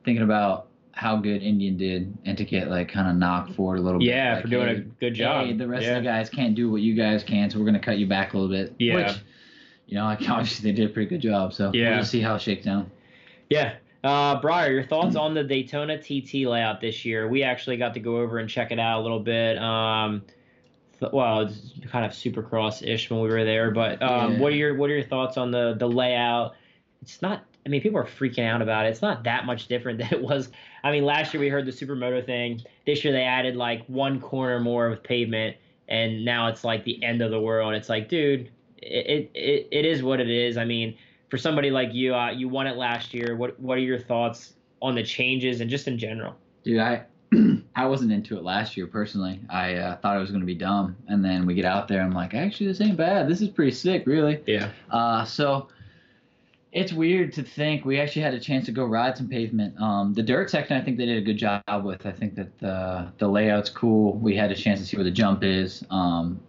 [0.03, 3.81] thinking about how good Indian did and to get like kind of knocked forward a
[3.81, 4.07] little bit.
[4.07, 5.97] yeah Like, for doing hey, a good job Hey, the rest yeah.
[5.97, 8.33] of the guys can't do what you guys can, so we're gonna cut you back
[8.33, 8.73] a little bit.
[8.79, 8.95] Yeah.
[8.95, 9.17] Which,
[9.87, 11.53] you know, like obviously they did a pretty good job.
[11.53, 11.91] So Yeah.
[11.91, 12.89] we'll just see how it shakes down.
[13.49, 13.75] Yeah.
[14.03, 17.27] Uh, Briar, your thoughts on the Daytona TT layout this year?
[17.29, 19.57] We actually got to go over and check it out a little bit.
[19.57, 20.23] Um,
[20.99, 24.39] th- well, it's kind of supercross-ish when we were there, but um, Yeah.
[24.39, 26.55] what are your what are your thoughts on the the layout?
[27.01, 27.45] It's not.
[27.65, 28.89] I mean, people are freaking out about it.
[28.89, 30.49] It's not that much different than it was.
[30.83, 32.61] I mean, last year we heard the supermoto thing.
[32.85, 35.55] This year they added like one corner more with pavement,
[35.87, 37.73] and now it's like the end of the world.
[37.73, 38.49] It's like, dude,
[38.85, 40.57] it it, it is what it is.
[40.57, 40.95] I mean,
[41.29, 43.35] for somebody like you, uh, you won it last year.
[43.35, 46.35] What what are your thoughts on the changes and just in general?
[46.63, 47.05] Dude, I
[47.75, 49.39] I wasn't into it last year personally.
[49.49, 52.13] I uh, thought it was gonna be dumb, and then we get out there, I'm
[52.13, 53.27] like, actually, this ain't bad.
[53.27, 54.41] This is pretty sick, really.
[54.45, 54.69] Yeah.
[54.91, 55.69] Uh, so
[56.73, 59.79] it's weird to think we actually had a chance to go ride some pavement.
[59.79, 62.05] Um, the dirt section, I think they did a good job with.
[62.05, 64.13] I think that the the layout's cool.
[64.13, 65.83] We had a chance to see where the jump is.
[65.89, 66.39] Um,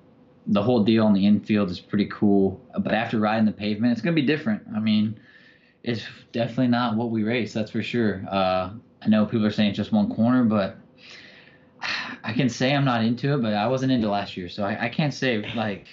[0.47, 2.61] the whole deal on the infield is pretty cool.
[2.79, 4.63] But after riding the pavement, it's gonna be different.
[4.75, 5.19] I mean,
[5.83, 6.03] it's
[6.33, 7.53] definitely not what we race.
[7.53, 8.25] That's for sure.
[8.31, 8.71] Uh,
[9.03, 10.77] I know people are saying it's just one corner, but
[12.25, 13.43] I can say I'm not into it.
[13.43, 15.87] But I wasn't into last year, so I, I can't say like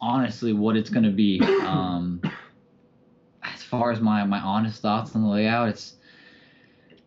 [0.00, 1.40] honestly what it's gonna be.
[1.64, 2.20] Um,
[3.42, 5.96] as far as my my honest thoughts on the layout, it's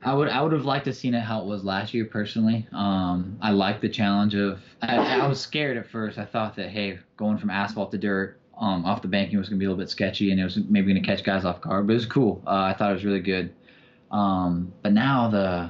[0.03, 2.65] I would I would have liked to seen it how it was last year personally.
[2.71, 6.17] Um, I like the challenge of I, I was scared at first.
[6.17, 9.59] I thought that hey, going from asphalt to dirt um, off the banking was gonna
[9.59, 11.93] be a little bit sketchy and it was maybe gonna catch guys off guard, but
[11.93, 12.41] it was cool.
[12.47, 13.53] Uh, I thought it was really good.
[14.11, 15.69] Um, but now the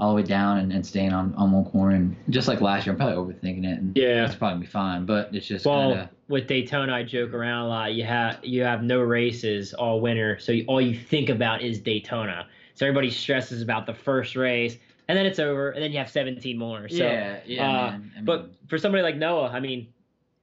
[0.00, 1.94] all the way down and, and staying on, on one corner.
[1.94, 3.78] And just like last year, I'm probably overthinking it.
[3.78, 4.24] And Yeah.
[4.24, 5.04] it's probably gonna be fine.
[5.04, 7.92] But it's just Well, kind of with Daytona, I joke around a lot.
[7.92, 11.78] You have you have no races all winter, so you, all you think about is
[11.78, 12.46] Daytona.
[12.80, 16.08] So everybody stresses about the first race, and then it's over, and then you have
[16.08, 16.88] 17 more.
[16.88, 17.68] So, yeah, yeah.
[17.68, 18.12] uh, man.
[18.16, 19.88] I but for somebody like Noah, I mean,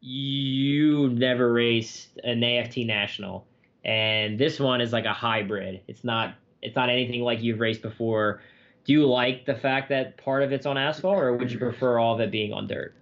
[0.02, 3.48] you never raced an AFT national,
[3.84, 5.82] and this one is like a hybrid.
[5.88, 8.44] It's not it's not anything like you've raced before.
[8.86, 11.98] Do you like the fact that part of it's on asphalt, or would you prefer
[11.98, 12.94] all of it being on dirt?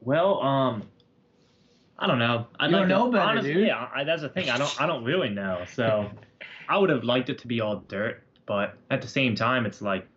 [0.00, 0.84] Well, um,
[1.98, 2.46] I don't know.
[2.58, 3.66] I don't know better, honestly, dude.
[3.66, 4.48] Yeah, I, that's the thing.
[4.48, 4.80] I don't.
[4.80, 5.66] I don't really know.
[5.74, 6.10] So,
[6.70, 9.80] I would have liked it to be all dirt, but at the same time, it's
[9.80, 10.08] like,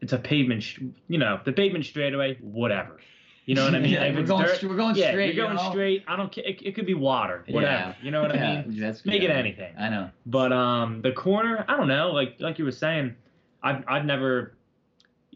[0.00, 0.62] it's a pavement.
[0.62, 3.00] Sh- you know, the pavement straightaway, whatever.
[3.46, 3.94] You know what I mean?
[3.94, 5.70] Yeah, If we're going dirt, we're going yeah, straight, You're going you know?
[5.72, 6.04] straight.
[6.06, 6.44] I don't care.
[6.44, 7.72] It, it could be water, whatever.
[7.72, 7.94] Yeah.
[8.00, 8.78] You know what I mean?
[8.78, 9.74] That's Make it anything.
[9.76, 10.10] I know.
[10.24, 12.12] But um, the corner, I don't know.
[12.12, 13.16] Like like you were saying,
[13.60, 14.52] I've I've never.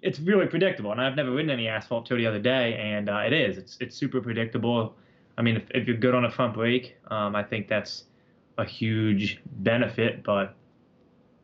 [0.01, 3.19] It's really predictable, and I've never ridden any asphalt till the other day, and uh,
[3.27, 3.59] it is.
[3.59, 4.95] It's it's super predictable.
[5.37, 8.05] I mean, if, if you're good on a front brake, um, I think that's
[8.59, 10.23] a huge benefit.
[10.23, 10.55] But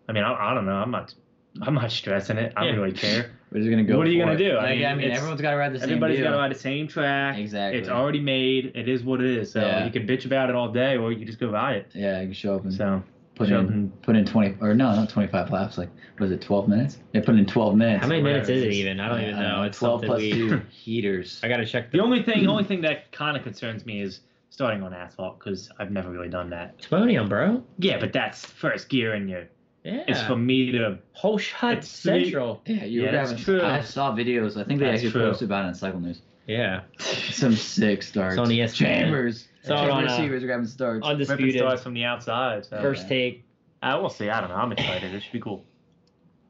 [0.09, 0.75] I mean, I, I don't know.
[0.77, 1.15] I'm not
[1.63, 2.53] I'm not stressing it.
[2.57, 2.81] I don't Yeah.
[2.81, 3.31] really care.
[3.51, 3.97] We're just gonna go.
[3.97, 4.51] What are you for gonna it.
[4.51, 4.57] do?
[4.59, 6.27] I mean, I mean, it's- everyone's got to ride the same Everybody's deal.
[6.27, 7.39] got to ride the same track.
[7.39, 7.79] Exactly.
[7.81, 8.73] It's already made.
[8.75, 9.53] It is what it is.
[9.53, 9.85] So Yeah.
[9.85, 11.89] you can bitch about it all day, or you can just go buy it.
[11.95, 13.03] Yeah, you can show up and So
[13.37, 15.79] put show up in and- put in twenty or no, not twenty five laps.
[15.79, 15.89] Like
[16.19, 16.99] was it twelve minutes?
[17.13, 18.03] They put in twelve minutes.
[18.03, 18.79] How many whatever minutes is it it is.
[18.81, 19.01] even?
[19.01, 19.63] I don't even know.
[19.63, 20.33] It's twelve something plus we.
[20.33, 21.41] two heaters.
[21.43, 21.99] I gotta check the.
[21.99, 25.39] The only thing, the only thing that kind of concerns me is starting on asphalt
[25.39, 26.75] because I've never really done that.
[26.79, 27.63] It's podium, bro.
[27.79, 29.47] Yeah, but that's first gear and you.
[29.87, 30.03] Yeah.
[30.09, 30.99] It's for me to.
[31.13, 32.61] whole shot It's three- central.
[32.67, 33.45] Yeah, you Yeah, were that's having.
[33.45, 33.63] true.
[33.63, 34.57] I saw videos.
[34.61, 35.23] I think they That's actually true.
[35.31, 36.23] posted about it on Cycle News.
[36.49, 36.81] Yeah.
[36.99, 38.33] Some sick starts.
[38.33, 38.75] It's on ESPN.
[38.75, 39.49] Chambers.
[39.63, 40.97] Saw Chamber on, uh, receivers are grabbing starts.
[41.07, 41.61] Ripping Undisputed.
[41.61, 42.67] starts from the outside.
[42.67, 42.81] So.
[42.83, 43.09] First yeah.
[43.09, 43.45] take.
[43.83, 44.29] Uh, we'll see.
[44.29, 44.57] I don't know.
[44.57, 45.15] I'm excited.
[45.15, 45.65] It should be cool.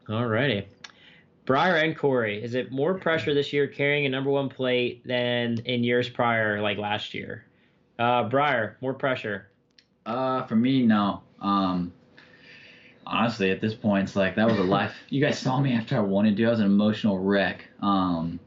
[0.08, 0.64] Alrighty.
[1.44, 5.58] Briar and Corey, is it more pressure this year carrying a number one plate than
[5.64, 7.44] in years prior, like last year?
[7.98, 9.48] Uh, Briar, more pressure.
[10.06, 11.22] Uh, for me, no.
[11.40, 11.92] Um,
[13.06, 14.94] honestly, at this point, it's like that was a life.
[15.08, 16.46] You guys saw me after I it, dude.
[16.48, 17.64] I was an emotional wreck.
[17.80, 18.40] Um,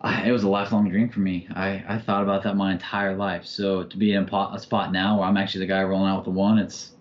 [0.00, 1.46] I, it was a lifelong dream for me.
[1.54, 3.44] I, I thought about that my entire life.
[3.46, 6.18] So to be in a, a spot now where I'm actually the guy rolling out
[6.18, 6.92] with the one, it's,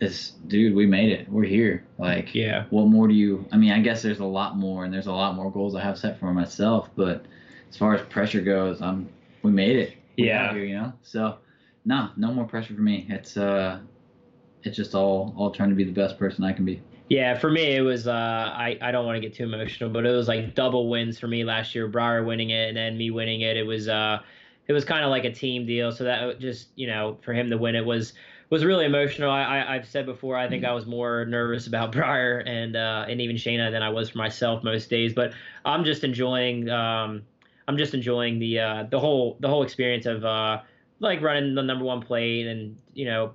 [0.00, 1.28] it's, dude, we made it.
[1.28, 1.84] We're here.
[1.98, 2.64] Like, Yeah.
[2.70, 3.46] what more do you?
[3.52, 5.80] I mean, I guess there's a lot more, and there's a lot more goals I
[5.82, 6.90] have set for myself.
[6.96, 7.24] But
[7.70, 9.08] as far as pressure goes, I'm,
[9.42, 9.94] we made it.
[10.18, 10.52] We Yeah.
[10.52, 10.92] here, you know.
[11.02, 11.36] So,
[11.84, 13.06] no, no more pressure for me.
[13.08, 13.78] It's uh,
[14.64, 16.80] it's just all all trying to be the best person I can be.
[17.08, 20.06] Yeah, for me it was uh I, I don't want to get too emotional, but
[20.06, 21.86] it was like double wins for me last year.
[21.88, 23.56] Briar winning it and then me winning it.
[23.56, 24.20] It was uh
[24.66, 25.92] it was kind of like a team deal.
[25.92, 28.14] So that just you know for him to win it was
[28.50, 29.30] was really emotional.
[29.30, 33.04] I, I I've said before I think I was more nervous about Briar and uh
[33.08, 35.12] and even Shayna than I was for myself most days.
[35.12, 37.22] But I'm just enjoying um
[37.68, 40.62] I'm just enjoying the uh the whole the whole experience of uh
[41.00, 43.32] like running the number one plate and you know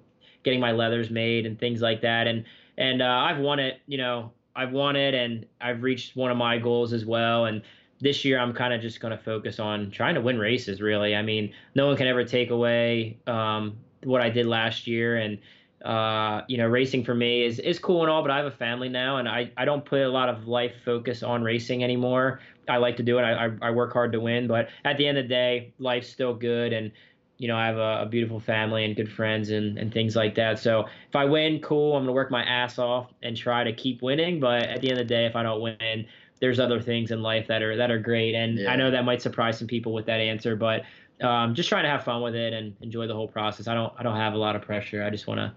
[0.47, 2.45] getting my leathers made and things like that and
[2.77, 3.81] and uh, I've won it.
[3.87, 7.45] You know, I've won it, and I've reached one of my goals as well.
[7.45, 7.61] And
[7.99, 10.81] this year, I'm kind of just going to focus on trying to win races.
[10.81, 15.17] Really, I mean, no one can ever take away um, what I did last year,
[15.17, 15.39] and
[15.83, 18.51] uh, you know, racing for me is is cool and all, but I have a
[18.51, 22.39] family now, and I I don't put a lot of life focus on racing anymore.
[22.69, 23.23] I like to do it.
[23.23, 26.09] I I, I work hard to win, but at the end of the day, life's
[26.09, 26.91] still good, and
[27.37, 30.35] you know, I have a, a beautiful family and good friends and, and things like
[30.35, 30.59] that.
[30.59, 31.95] So if I win, cool.
[31.95, 34.39] I'm gonna work my ass off and try to keep winning.
[34.39, 36.05] But at the end of the day, if I don't win,
[36.39, 38.33] there's other things in life that are that are great.
[38.35, 38.71] And Yeah.
[38.71, 40.83] I know that might surprise some people with that answer, but
[41.21, 43.67] um, just trying to have fun with it and enjoy the whole process.
[43.67, 45.03] I don't I don't have a lot of pressure.
[45.03, 45.53] I just want to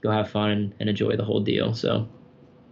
[0.00, 1.74] go have fun and, and enjoy the whole deal.
[1.74, 2.08] So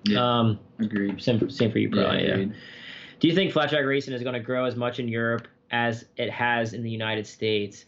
[0.09, 0.39] Yeah.
[0.39, 1.21] um, Agreed.
[1.21, 2.25] same for, same for you, probably.
[2.25, 2.53] Yeah, agreed.
[3.21, 6.07] Do you think flat track racing is going to grow as much in Europe as
[6.17, 7.87] it has in the United States?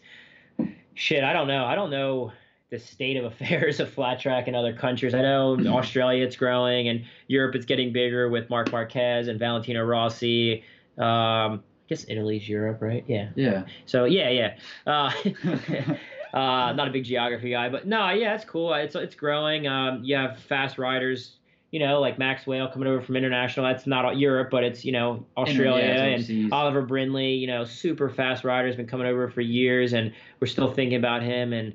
[0.99, 1.63] Shit, I don't know.
[1.63, 2.33] I don't know
[2.71, 5.13] the state of affairs of flat track in other countries.
[5.13, 9.81] I know Australia it's growing, and Europe it's getting bigger with Marc Marquez and Valentino
[9.85, 10.61] Rossi.
[10.97, 13.05] Um, I guess Italy's Europe, right?
[13.07, 13.29] Yeah.
[13.35, 13.63] Yeah.
[13.85, 14.57] So yeah, yeah.
[14.85, 15.11] Uh,
[16.37, 18.73] uh, not a big geography guy, but no, yeah, it's cool.
[18.73, 19.67] It's it's growing.
[19.67, 21.37] Um, you have fast riders,
[21.71, 23.65] you know, like Max Whale coming over from international.
[23.65, 26.51] That's not all- Europe, but it's you know Australia and.
[26.53, 27.33] Oliver Brindley.
[27.33, 31.21] You know, super fast rider's been coming over for years, and we're still thinking about
[31.23, 31.73] him and.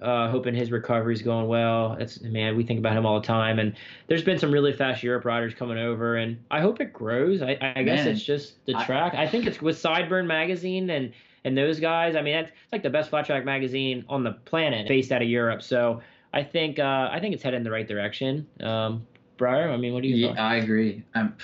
[0.00, 1.96] Uh, hoping his recovery's going well.
[1.98, 3.74] It's man, we think about him all the time, and
[4.06, 7.42] there's been some really fast Europe riders coming over, and I hope it grows.
[7.42, 9.14] I, I guess Man, it's just the I- track.
[9.16, 11.12] I think it's with Sideburn magazine and
[11.44, 12.14] and those guys.
[12.14, 15.20] I mean, that's it's like the best flat track magazine on the planet, based out
[15.20, 15.62] of Europe.
[15.62, 16.00] So
[16.32, 18.46] I think uh, I think it's headed in the right direction.
[18.60, 19.04] Um,
[19.38, 19.70] Briar?
[19.70, 20.38] I mean, what do you Yeah, think?
[20.40, 21.02] I agree.
[21.14, 21.34] Um,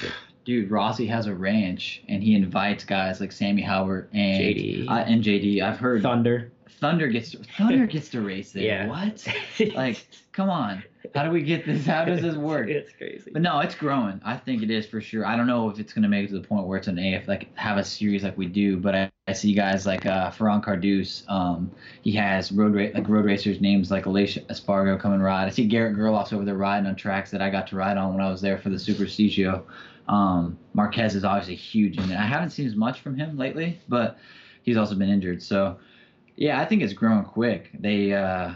[0.45, 4.89] dude, Rossi has a ranch, and he invites guys like Sammy Halbert and JD.
[4.89, 5.63] uh, and JD.
[5.63, 6.51] I've heard Thunder.
[6.81, 8.63] Thunder gets to, Thunder gets to race there.
[8.65, 8.89] Yeah.
[8.89, 9.27] What?
[9.75, 10.83] Like, come on.
[11.15, 11.87] How do we get this?
[11.87, 12.69] How does this work?
[12.69, 13.31] It's crazy.
[13.33, 14.21] But no, it's growing.
[14.25, 15.25] I think it is for sure.
[15.25, 17.29] I don't know if it's gonna make it to the point where it's an AF
[17.29, 20.63] like have a series like we do, but I, I see guys like uh Ferran
[20.63, 21.29] Cardus.
[21.31, 21.71] Um,
[22.03, 25.47] he has road ra- like road racers names like Aleix Espargaro come and ride.
[25.47, 28.13] I see Garrett Gerloff's over there riding on tracks that I got to ride on
[28.13, 29.63] when I was there for the Superprestigio.
[30.09, 32.11] Um, Marquez is obviously huge it.
[32.11, 34.19] I haven't seen as much from him lately, but
[34.63, 35.43] he's also been injured.
[35.43, 35.79] So
[36.37, 37.71] yeah, I think it's growing quick.
[37.79, 38.53] They uh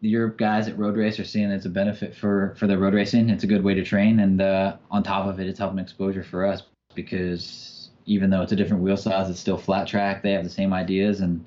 [0.00, 2.94] the Europe guys at Road Race are seeing it's a benefit for for their road
[2.94, 3.28] racing.
[3.28, 6.22] It's a good way to train, and uh, on top of it, it's helping exposure
[6.22, 6.62] for us
[6.94, 7.75] because
[8.06, 10.22] even though it's a different wheel size, it's still flat track.
[10.22, 11.44] They have the same ideas, and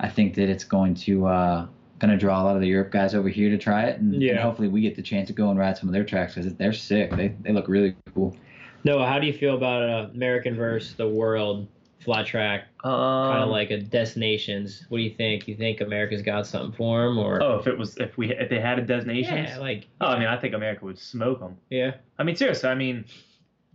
[0.00, 1.66] I think that it's going to uh,
[1.98, 4.14] going to draw a lot of the Europe guys over here to try it, and,
[4.14, 6.52] and hopefully we get the chance to go and ride some of their tracks because
[6.54, 7.10] they're sick.
[7.16, 8.36] They they look really cool.
[8.82, 11.68] No, how do you feel about uh, American versus the world
[12.02, 14.86] flat track, kind of Um, like a destinations?
[14.88, 15.46] What do you think?
[15.46, 18.48] You think America's got something for them, or Oh, if it was if we if
[18.48, 19.50] they had a destinations.
[19.50, 21.58] yeah, like Oh, I mean, I think America would smoke them.
[21.68, 22.70] yeah, I mean, seriously.
[22.70, 23.04] I mean,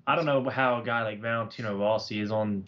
[0.07, 2.63] I don't know how a guy like Valentino Rossi is on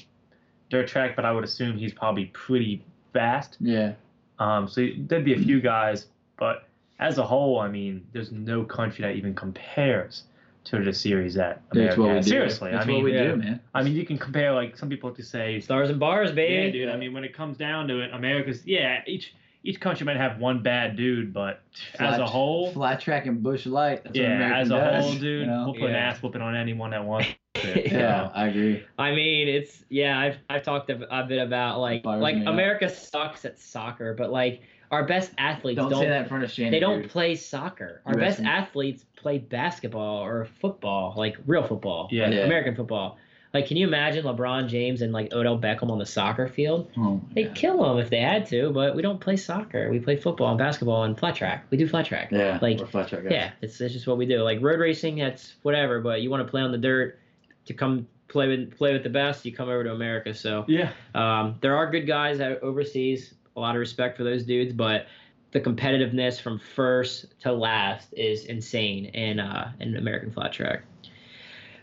[0.70, 3.58] dirt track, but I would assume he's probably pretty fast.
[3.60, 3.94] Yeah,
[4.40, 6.68] Um, so there'd be a few guys, but
[7.00, 10.24] as a whole, I mean, there's no country that even compares
[10.66, 12.26] to the series that that's America what we has.
[12.26, 12.32] do.
[12.32, 13.24] Seriously, that's I mean, what we yeah.
[13.24, 13.60] do, man.
[13.74, 16.66] I mean, you can compare like some people like to say, stars and bars, baby.
[16.66, 16.90] yeah, dude.
[16.94, 19.34] I mean, when it comes down to it, America's yeah, each
[19.68, 21.62] each country might have one bad dude, but
[22.00, 24.04] as a whole, flat track and Busch Light.
[24.04, 25.64] That's yeah, American as a does, whole, dude, you know?
[25.66, 27.28] we'll put an ass whooping on anyone that wants.
[27.58, 27.92] It.
[27.92, 28.84] Yeah, I agree.
[29.00, 30.20] I mean, it's yeah.
[30.20, 32.54] I've I've talked a, a bit about like like me up.
[32.54, 36.44] America sucks at soccer, but like our best athletes Don't, don't, say that in front
[36.44, 36.70] of Shane.
[36.72, 37.10] they don't dude.
[37.10, 38.04] play soccer.
[38.06, 38.46] Our You best reckon?
[38.46, 42.26] athletes play basketball or football, like real football, Yeah.
[42.28, 42.40] like Yeah.
[42.42, 43.18] American football.
[43.58, 46.92] Like, can you imagine LeBron James and like Odell Beckham on the soccer field?
[46.96, 47.56] Oh, They'd God.
[47.56, 49.90] kill them if they had to, but we don't play soccer.
[49.90, 51.66] We play football and basketball and flat track.
[51.72, 52.32] We do flat track.
[52.32, 53.32] Yeah, like flat track guys.
[53.32, 54.44] yeah, it's, it's just what we do.
[54.44, 56.00] Like road racing, that's whatever.
[56.02, 57.18] But you want to play on the dirt
[57.66, 59.44] to come play with play with the best.
[59.44, 60.36] You come over to America.
[60.36, 63.34] So Yeah, um, there are good guys overseas.
[63.56, 65.08] A lot of respect for those dudes, but
[65.50, 70.84] the competitiveness from first to last is insane in uh, in American flat track.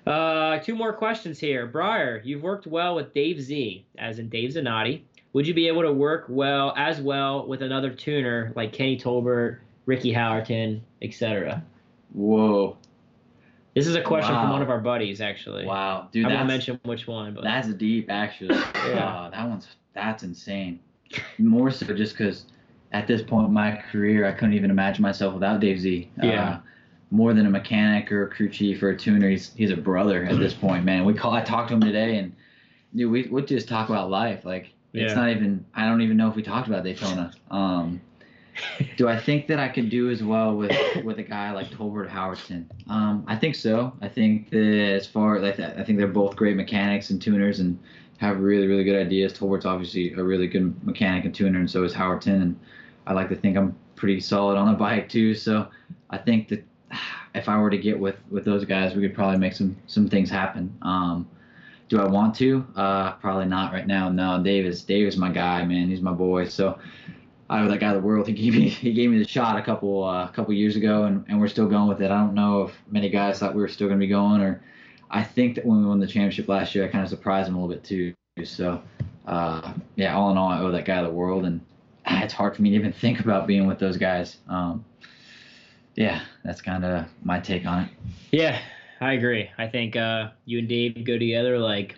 [0.06, 1.66] Uh, two more questions here.
[1.66, 5.02] Briar, you've worked well with Dave Z, as in Dave Zanotti.
[5.32, 9.58] Would you be able to work well as well with another tuner like Kenny Tolbert,
[9.86, 11.64] Ricky Howerton, etc.?
[12.12, 12.76] Whoa,
[13.74, 15.64] This is a question from one of our buddies, actually.
[15.64, 18.54] wow, dude, I won't mention which one, but that's deep actually.
[18.54, 18.94] Yeah.
[18.96, 20.78] Wow, that one's that's insane.
[21.38, 22.44] More so just because
[22.92, 26.08] at this point in my career, I couldn't even imagine myself without Dave Z.
[26.22, 26.48] Yeah.
[26.48, 26.60] Uh,
[27.10, 30.24] more than a mechanic or a crew chief or a tuner, he's he's a brother
[30.24, 31.04] at this point, man.
[31.04, 32.34] We call I talked to him today, and
[32.94, 34.44] dude, we we just talk about life.
[34.44, 35.64] Like it's not even.
[35.74, 37.32] I don't even know if we talked about Daytona.
[37.50, 38.00] Um,
[38.96, 40.72] do I think that I could do as well with
[41.04, 42.66] with a guy like Tolbert Howerton?
[42.88, 43.92] Um, I think so.
[44.00, 47.78] I think that as far like I think they're both great mechanics and tuners and
[48.18, 49.32] have really really good ideas.
[49.32, 52.42] Tolbert's obviously a really good mechanic and tuner, and so is Howerton.
[52.42, 52.60] And
[53.06, 55.34] I like to think I'm pretty solid on the bike too.
[55.34, 55.68] So
[56.10, 56.64] I think that
[57.34, 60.08] if I were to get with with those guys, we could probably make some some
[60.08, 60.76] things happen.
[60.82, 61.28] Um,
[61.88, 62.66] do I want to?
[62.74, 64.08] Uh, probably not right now.
[64.08, 65.88] No, Dave is Dave is my guy, man.
[65.88, 66.48] He's my boy.
[66.48, 66.78] So
[67.50, 69.62] I of that guy the world, he gave me he gave me the shot a
[69.62, 72.10] couple uh, couple years ago, and, and we're still going with it.
[72.10, 74.62] I don't know if many guys thought we were still going to be going, or
[75.10, 77.56] I think that when we won the championship last year, I kind of surprised him
[77.56, 78.14] a little bit too.
[78.44, 78.82] So
[79.26, 81.60] uh, yeah, all in all, I owe that guy the world, and
[82.06, 84.38] it's hard for me to even think about being with those guys.
[84.48, 84.84] Um,
[85.94, 87.88] yeah, that's kind of my take on it.
[88.32, 88.58] yeah,
[89.00, 89.48] I agree.
[89.58, 91.96] I think uh, you and Dave go together like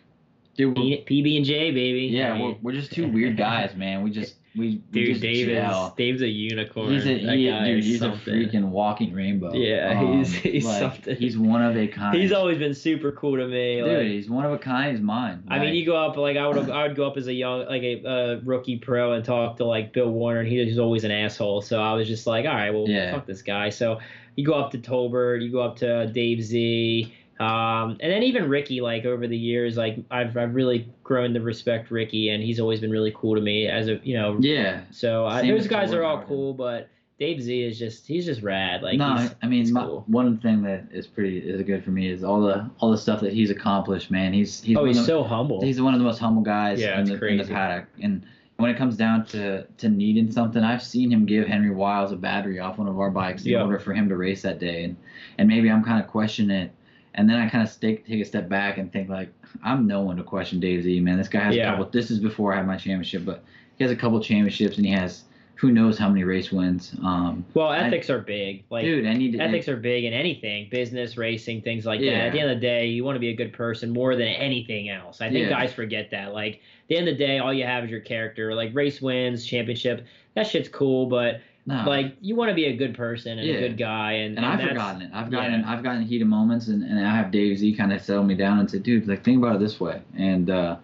[0.57, 2.07] Dude, we're- P- PB and J, baby.
[2.07, 4.03] yeah, I we're, we're just two weird guys, man.
[4.03, 5.87] We just we, we dude, Dave gel.
[5.89, 6.91] is Dave's a unicorn.
[6.93, 7.85] He's a he, dude.
[7.85, 8.35] He's something.
[8.35, 9.53] a freaking walking rainbow.
[9.55, 11.17] Yeah, Um, he's- he's like, something.
[11.17, 12.17] He's one of a kind.
[12.17, 13.81] He's always been super cool to me.
[13.81, 13.89] dude.
[13.99, 14.93] like- he's one of a kind.
[14.93, 15.45] He's mine.
[15.49, 17.67] I mean, you go up like I would I would go up as a young
[17.67, 21.05] like a uh, rookie pro and talk to like Bill Werner, and he was always
[21.05, 21.61] an asshole.
[21.63, 23.13] So I was just like, all right, well, Yeah.
[23.13, 23.71] fuck this guy.
[23.71, 24.01] So
[24.37, 28.49] you go up to Tolbert, you go up to Dave Z, um, and then even
[28.49, 28.81] Ricky.
[28.81, 32.81] Like over the years, like I've I've really grown to respect Ricky, and he's always
[32.81, 34.37] been really cool to me as a you know.
[34.41, 34.83] yeah.
[34.91, 36.89] So I, those guys are all cool, but
[37.19, 38.83] Dave Z is just he's just rad.
[38.83, 40.05] Like no, I mean, my, cool.
[40.07, 43.21] one thing that is pretty is good for me is all the all the stuff
[43.21, 44.11] that he's accomplished.
[44.11, 45.63] Man, he's he's oh, he's the- so humble.
[45.63, 48.27] He's one of the most humble guys Yeah, in, the, in the paddock, and
[48.59, 52.17] when it comes down to to needing something, I've seen him give Henry Wiles a
[52.17, 54.97] battery off one of our bikes in order for him to race that day, and
[55.39, 56.73] and maybe I'm kind of questioning it,
[57.17, 59.31] and then I kind of take take a step back and think like
[59.65, 61.17] I'm no one to question Dave Z, man.
[61.19, 61.69] This guy has Yeah.
[61.69, 61.91] a couple.
[61.91, 63.43] This is before I had my championship, but
[63.79, 66.95] he has a couple championships and he has who knows how many race wins.
[67.03, 68.65] Um, Well, I- ethics are big.
[68.69, 69.39] Like dude, I need to.
[69.39, 72.07] ethics are big in anything, business, racing, things like that.
[72.27, 74.29] At the end of the day, you want to be a good person more than
[74.29, 75.23] anything else.
[75.23, 75.49] I think Yeah.
[75.49, 76.35] guys forget that.
[76.35, 78.55] Like at the end of the day, all you have is your character.
[78.55, 80.05] Like race wins, championship,
[80.35, 81.85] that shit's cool, but no.
[81.87, 83.55] like you want to be a good person and Yeah.
[83.57, 85.11] a good guy and, and I've that's- forgotten it.
[85.13, 85.71] I've gotten yeah.
[85.73, 88.59] I've gotten heated moments, and, and I have Dave Z kind of settle me down
[88.61, 90.77] and say, dude, like think about it this way, and uh,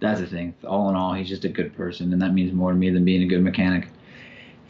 [0.00, 0.54] that's the thing.
[0.66, 3.04] All in all, he's just a good person, and that means more to me than
[3.04, 3.88] being a good mechanic.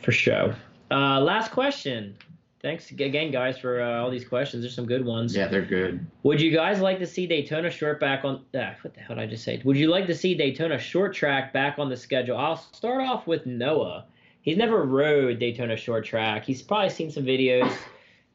[0.02, 0.54] For sure.
[0.90, 2.16] Uh, last question.
[2.60, 4.62] Thanks again, guys, for uh, all these questions.
[4.62, 5.34] There's some good ones.
[5.34, 6.06] Yeah, they're good.
[6.22, 8.44] Would you guys like to see Daytona short back on?
[8.54, 9.60] Ah, what the hell did I just say?
[9.64, 12.36] Would you like to see Daytona short track back on the schedule?
[12.36, 14.04] I'll start off with Noah.
[14.42, 16.44] He's never rode Daytona short track.
[16.44, 17.72] He's probably seen some videos.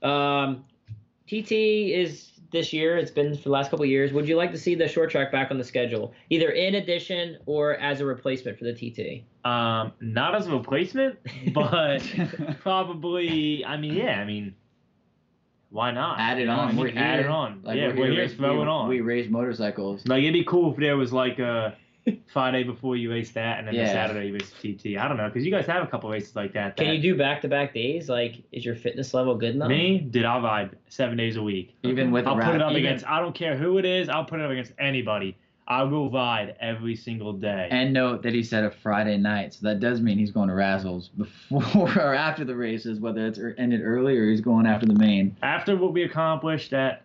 [0.02, 0.66] Um,
[1.28, 2.98] TT is this year.
[2.98, 4.14] It's been for the last couple of years.
[4.14, 7.38] Would you like to see the short track back on the schedule, either in addition
[7.46, 9.24] or as a replacement for the TT?
[9.46, 11.20] Um, not as a replacement,
[11.54, 12.02] but
[12.62, 13.66] probably.
[13.66, 14.22] I mean, yeah.
[14.22, 14.56] I mean,
[15.72, 16.20] why not?
[16.20, 16.68] Add it You know what on.
[16.68, 16.82] I mean?
[16.82, 17.02] We're here.
[17.02, 17.62] Add it on.
[17.64, 18.22] Like, yeah, we're, here.
[18.22, 18.88] race- Throw we, it on.
[18.88, 20.06] We race motorcycles.
[20.08, 21.76] Like it'd be cool if there was like a
[22.32, 24.98] Friday before you race that, and then the Saturday you race TT.
[24.98, 26.78] I don't know, because you guys have a couple races like that.
[26.78, 28.10] Can that- you do back to back days?
[28.10, 29.70] Like, is your fitness level good enough?
[29.70, 31.76] Me, did I ride seven days a week?
[31.84, 33.06] Even with I'll a put it up even- against.
[33.08, 34.10] I don't care who it is.
[34.10, 35.36] I'll put it up against anybody.
[35.70, 37.68] I will ride every single day.
[37.70, 40.56] And note that he said a Friday night, so that does mean he's going to
[40.56, 44.86] Razzles before or after the races, whether it's er- ended early or he's going after
[44.86, 45.36] the main.
[45.44, 47.04] After what we accomplished at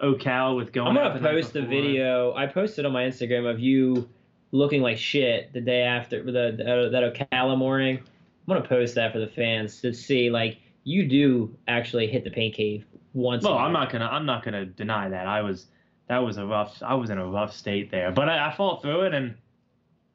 [0.00, 2.34] Ocala with going, I'm gonna the post a before- video.
[2.34, 4.08] I posted on my Instagram of you
[4.52, 7.98] looking like shit the day after the, the uh, that Ocala morning.
[7.98, 10.30] I'm gonna post that for the fans to see.
[10.30, 13.44] Like you do actually hit the paint cave once.
[13.44, 14.06] Well, I'm not gonna.
[14.06, 15.26] I'm not gonna deny that.
[15.26, 15.66] I was.
[16.08, 16.80] That was a rough.
[16.82, 19.34] I was in a rough state there, but I, I fought through it, and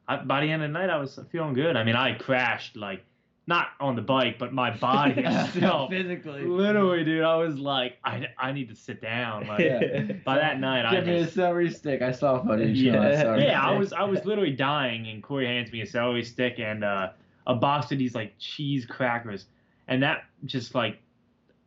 [0.08, 1.76] I, by the end of the night, I was feeling good.
[1.76, 3.04] I mean, I crashed like
[3.46, 5.90] not on the bike, but my body itself.
[5.90, 6.44] Physically.
[6.44, 9.46] Literally, dude, I was like, I, I need to sit down.
[9.48, 10.12] Like, Yeah.
[10.24, 12.02] by that night, I Give me a just, celery stick.
[12.02, 12.78] I saw footage.
[12.80, 15.80] yeah, of a celery yeah, I was I was literally dying, and Corey hands me
[15.80, 17.10] a celery stick and uh,
[17.46, 19.46] a box of these like cheese crackers,
[19.88, 20.98] and that just like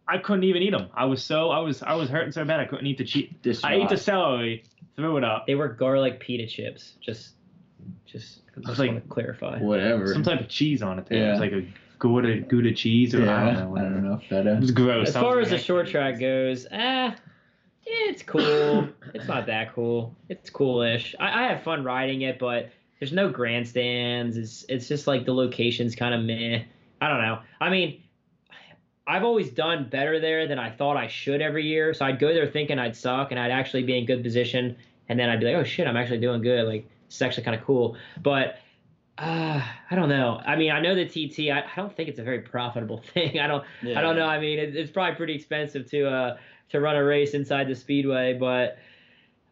[0.07, 0.87] I couldn't even eat them.
[0.93, 3.61] I was so I was I was hurting so bad I couldn't eat the cheese.
[3.63, 4.63] I ate the celery,
[4.95, 6.93] threw it up, They were garlic pita chips.
[7.01, 7.31] Just,
[8.05, 9.59] just, just like- want to clarify.
[9.59, 10.07] whatever.
[10.13, 11.05] some type of cheese on it.
[11.07, 11.17] There.
[11.17, 11.31] It Yeah.
[11.31, 11.65] was like a
[11.99, 13.69] Gouda Gouda cheese or yeah, I don't know.
[13.69, 14.01] whatever.
[14.01, 14.13] know.
[14.15, 14.57] It Feta.
[14.59, 15.09] was gross.
[15.09, 17.15] As I far as the short track goes, ah,
[17.85, 18.89] it's cool.
[19.13, 20.13] it's not that cool.
[20.29, 21.15] It's coolish.
[21.19, 22.69] I, I have fun riding it, but
[22.99, 24.37] there's no grandstands.
[24.37, 26.63] It's it's just like the location's kind of meh.
[27.01, 27.39] I don't know.
[27.61, 28.01] I mean,
[29.07, 31.93] I've always done better there than I thought I should every year.
[31.93, 34.75] So I'd go there thinking I'd suck and I'd actually be in good position,
[35.09, 36.67] and then I'd be like, oh shit, I'm actually doing good.
[36.67, 37.97] Like it's actually kind of cool.
[38.21, 38.59] But
[39.17, 40.41] uh, I don't know.
[40.45, 41.49] I mean, I know the TT.
[41.49, 43.39] I, I don't think it's a very profitable thing.
[43.39, 43.63] I don't.
[43.83, 44.25] I don't know.
[44.27, 46.37] I mean, it, it's probably pretty expensive to uh
[46.69, 48.77] to run a race inside the speedway, but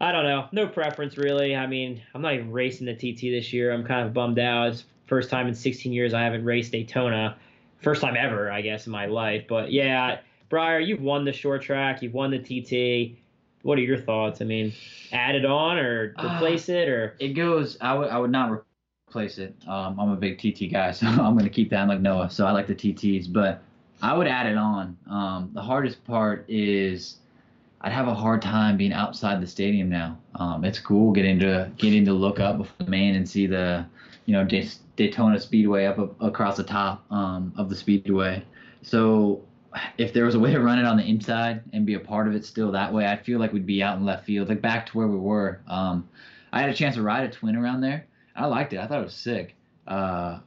[0.02, 0.48] I don't know.
[0.52, 1.56] No preference really.
[1.56, 3.72] I mean, I'm not even racing the TT this year.
[3.72, 4.70] I'm kind of bummed out.
[4.70, 7.38] It's first time in 16 years I haven't raced Daytona.
[7.82, 9.46] First time ever, I guess, in my life.
[9.48, 12.02] But yeah, Briar, you've won the short track.
[12.02, 13.18] You've won the TT.
[13.64, 14.42] What are your thoughts?
[14.42, 14.74] I mean,
[15.12, 17.78] add it on or Uh, replace it or It goes.
[17.82, 18.10] I would.
[18.10, 18.64] I would not
[19.10, 19.56] replace it.
[19.68, 22.30] Um, I'm a big TT guy, so I'm gonna keep that I'm like Noah.
[22.30, 23.62] So I like the TTs, but
[24.02, 24.98] I would add it on.
[25.10, 27.18] Um, the hardest part is
[27.82, 30.18] I'd have a hard time being outside the stadium now.
[30.36, 33.86] Um, it's cool getting to getting to look up before the main and see the,
[34.26, 34.46] you know,
[34.96, 38.44] Daytona Speedway up, up across the top um, of the speedway.
[38.82, 39.42] So
[39.98, 42.28] if there was a way to run it on the inside and be a part
[42.28, 44.62] of it still that way, I feel like we'd be out in left field, like
[44.62, 45.62] back to where we were.
[45.68, 46.08] Um,
[46.52, 48.06] I had a chance to ride a twin around there.
[48.36, 48.80] I liked it.
[48.80, 49.56] I thought it was sick.
[49.88, 50.40] Uh,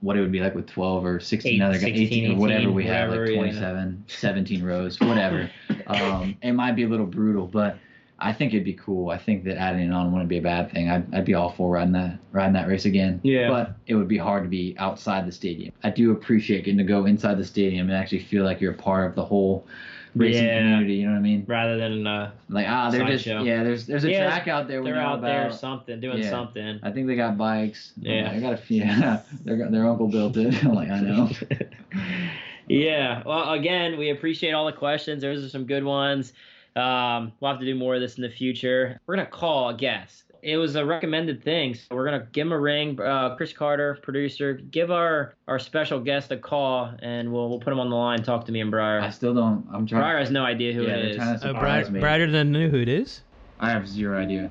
[0.00, 2.36] what it would be like with 12 or 16 Eight, other guys, 16, 18 or
[2.36, 3.36] whatever 18, we have, like yeah.
[3.36, 5.50] 27, 17 rows, whatever.
[5.86, 7.76] Um, it might be a little brutal, but
[8.18, 9.10] I think it'd be cool.
[9.10, 10.88] I think that adding it on wouldn't be a bad thing.
[10.88, 13.20] I'd, I'd be all for riding that riding that race again.
[13.24, 13.48] Yeah.
[13.48, 15.72] But it would be hard to be outside the stadium.
[15.82, 18.76] I do appreciate getting to go inside the stadium and actually feel like you're a
[18.76, 19.66] part of the whole
[20.14, 20.58] racing Yeah.
[20.60, 20.94] community.
[20.94, 21.44] You know what I mean?
[21.48, 23.42] rather than uh, Like ah, they're just Sideshow.
[23.42, 23.64] yeah.
[23.64, 25.26] There's there's a Yeah, track out there they're out about.
[25.26, 26.30] there something doing Yeah.
[26.30, 26.78] something.
[26.84, 27.92] I think they got bikes.
[28.00, 28.30] Yeah.
[28.32, 28.82] I got a few.
[28.84, 30.64] Yeah, their their uncle built it.
[30.64, 31.30] I'm like I know.
[32.68, 33.22] yeah.
[33.26, 35.22] Well, again, we appreciate all the questions.
[35.22, 36.32] Those are some good ones.
[36.76, 39.00] Um, we'll have to do more of this in the future.
[39.06, 40.22] We're gonna call a guest.
[40.42, 43.00] it was a recommended thing, so we're gonna give him a ring.
[43.00, 47.72] Uh, Chris Carter, producer, give our our special guest a call, and we'll we'll put
[47.72, 48.22] him on the line.
[48.22, 49.00] Talk to me and Briar.
[49.00, 49.66] I still don't.
[49.72, 50.02] I'm trying.
[50.02, 52.00] Briar has no idea who yeah, it trying to Uh, surprise Brad, me.
[52.00, 53.22] Brighter than knew who it is.
[53.60, 54.50] I have zero idea.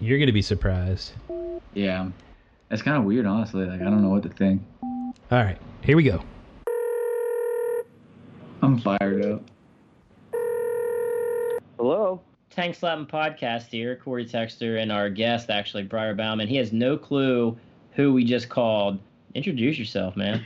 [0.00, 1.12] You're gonna be surprised.
[1.74, 2.08] Yeah,
[2.70, 3.64] it's kind of weird, honestly.
[3.66, 4.62] Like I don't know what to think.
[4.82, 5.12] All
[5.44, 6.24] right, here we go.
[8.62, 9.42] I'm fired up.
[11.78, 12.20] Hello.
[12.50, 13.94] Tank Slapping Podcast here.
[13.94, 16.48] Corey Texter and our guest, actually, Briar Bauman.
[16.48, 17.56] He has no clue
[17.92, 18.98] who we just called.
[19.34, 20.44] Introduce yourself, man.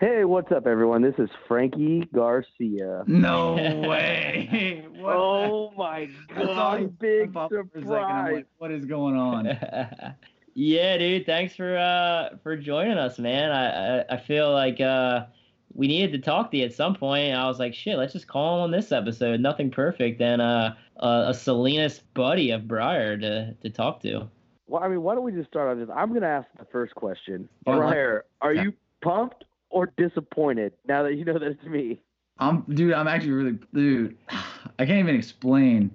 [0.00, 1.02] Hey, what's up, everyone?
[1.02, 3.04] This is Frankie Garcia.
[3.06, 3.54] No
[3.88, 4.84] way.
[4.96, 5.14] What?
[5.16, 6.80] Oh my God!
[6.80, 7.92] you Big pop up for a second.
[7.92, 8.34] I'm surprise.
[8.34, 9.46] like, what is going on?
[10.54, 11.26] yeah, dude.
[11.26, 13.52] Thanks for uh for joining us, man.
[13.52, 15.26] I I, I feel like uh
[15.74, 17.34] we needed to talk to you at some point.
[17.34, 19.40] I was like, shit, let's just call him on this episode.
[19.40, 24.28] Nothing perfect, and uh a, a Salinas buddy of Briar to to talk to.
[24.66, 25.88] Well, I mean, why don't we just start on this?
[25.92, 27.48] I'm going to ask the first question.
[27.64, 32.00] Briar, are you pumped or disappointed now that you know that it's me?
[32.38, 32.92] I'm, dude.
[32.92, 34.16] I'm actually really, dude.
[34.30, 35.90] I can't even explain.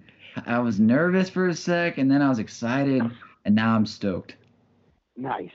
[0.46, 3.02] I was nervous for a sec, and then I was excited,
[3.46, 4.36] and now I'm stoked.
[5.16, 5.52] Nice.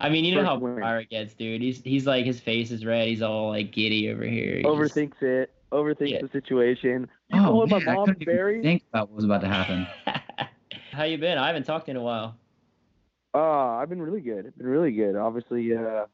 [0.00, 0.56] I mean, you know how.
[0.58, 1.60] Briar gets, dude.
[1.60, 3.08] He's he's like his face is red.
[3.08, 4.62] He's all like giddy over here.
[4.62, 5.52] Just- Overthinks it.
[5.72, 6.22] Overthinks Yeah.
[6.22, 7.08] the situation.
[7.32, 8.62] You oh man, my I mom Barry?
[8.62, 9.86] think about what was about to happen.
[10.92, 11.36] How you been?
[11.38, 12.36] I haven't talked in a while.
[13.34, 14.46] Uh, I've been really good.
[14.46, 15.14] I've been really good.
[15.14, 16.06] Obviously, uh,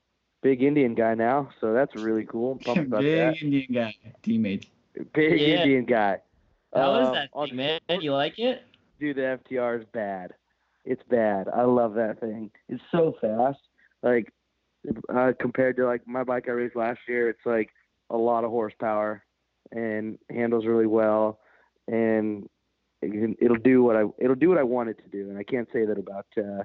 [0.43, 2.59] big Indian guy now, so that's really cool.
[2.67, 3.41] About Big that.
[3.41, 4.67] Indian guy, teammates.
[5.15, 5.63] Big Yeah.
[5.63, 6.19] Indian guy.
[6.75, 7.81] How is Uh, that thing, man?
[8.01, 8.63] You like it?
[8.99, 10.35] Dude, the FTR is bad.
[10.85, 11.49] It's bad.
[11.49, 12.51] I love that thing.
[12.69, 13.61] It's so fast.
[14.05, 14.31] Like
[15.13, 17.71] uh, compared to like my bike I raced last year, it's like
[18.11, 19.25] a lot of horsepower
[19.73, 21.41] and handles really well,
[21.89, 22.49] and
[23.01, 25.31] it it'll do what I it'll do what I want it to do.
[25.31, 26.63] And I can't say that about uh,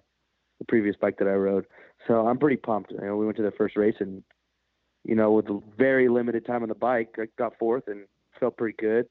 [0.60, 1.66] the previous bike that I rode.
[2.08, 2.92] So I'm pretty pumped.
[2.92, 4.22] You know, we went to the first race and
[5.06, 8.06] you know with very limited time on the bike, I got fourth and
[8.38, 9.08] felt pretty good.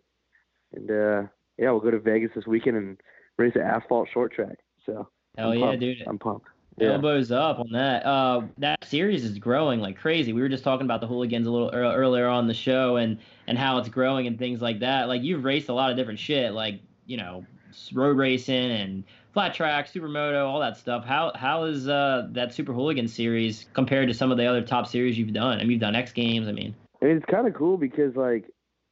[0.74, 1.22] And uh,
[1.56, 3.00] yeah, we'll go to Vegas this weekend and
[3.38, 4.58] race an asphalt short track.
[4.84, 5.08] So
[5.38, 5.80] Hell I'm yeah, pumped.
[5.80, 6.02] dude.
[6.06, 6.46] I'm pumped.
[6.80, 6.92] Yeah.
[6.92, 8.06] Elbows up on that.
[8.06, 10.32] Uh, that series is growing like crazy.
[10.32, 13.18] We were just talking about the hooligans a little ear- earlier on the show and
[13.46, 15.08] and how it's growing and things like that.
[15.08, 17.44] Like you've raced a lot of different shit, like you know,
[17.92, 21.04] road racing and flat track, supermoto, all that stuff.
[21.04, 24.86] How how is uh that super hooligan series compared to some of the other top
[24.86, 25.58] series you've done?
[25.58, 26.48] I mean, you've done X Games.
[26.48, 28.44] I mean, it's kind of cool because like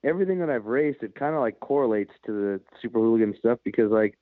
[0.05, 3.91] everything that I've raced, it kind of like correlates to the super hooligan stuff because
[3.91, 4.19] like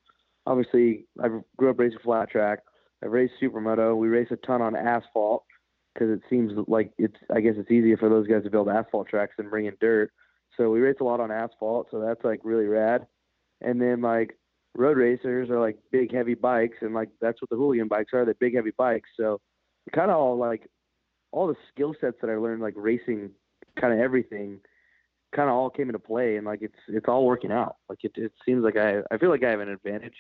[0.47, 2.61] obviously I grew up racing flat track.
[3.05, 3.97] I've raced supermoto.
[3.97, 5.45] We race a ton on asphalt
[5.93, 9.09] because it seems like it's I guess it's easier for those guys to build asphalt
[9.09, 10.11] tracks than bring in dirt.
[10.57, 13.07] So we race a lot on asphalt, so that's like really rad.
[13.61, 14.39] And then like
[14.75, 18.25] road racers are like big heavy bikes, and like that's what the hooligan bikes are.
[18.25, 19.11] They're big heavy bikes.
[19.19, 19.41] So
[19.95, 20.69] kind of all like
[21.33, 23.31] all the skill sets that I learned like racing,
[23.81, 24.61] kind of everything,
[25.35, 27.77] kind of all came into play, and like it's it's all working out.
[27.89, 30.17] Like it it seems like I I feel like I have an advantage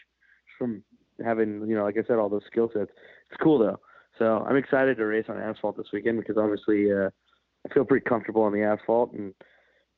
[0.58, 0.82] from
[1.24, 2.90] having you know like I said all those skill sets.
[3.30, 3.80] It's cool though.
[4.18, 7.10] So I'm excited to race on asphalt this weekend because obviously uh,
[7.68, 9.34] I feel pretty comfortable on the asphalt and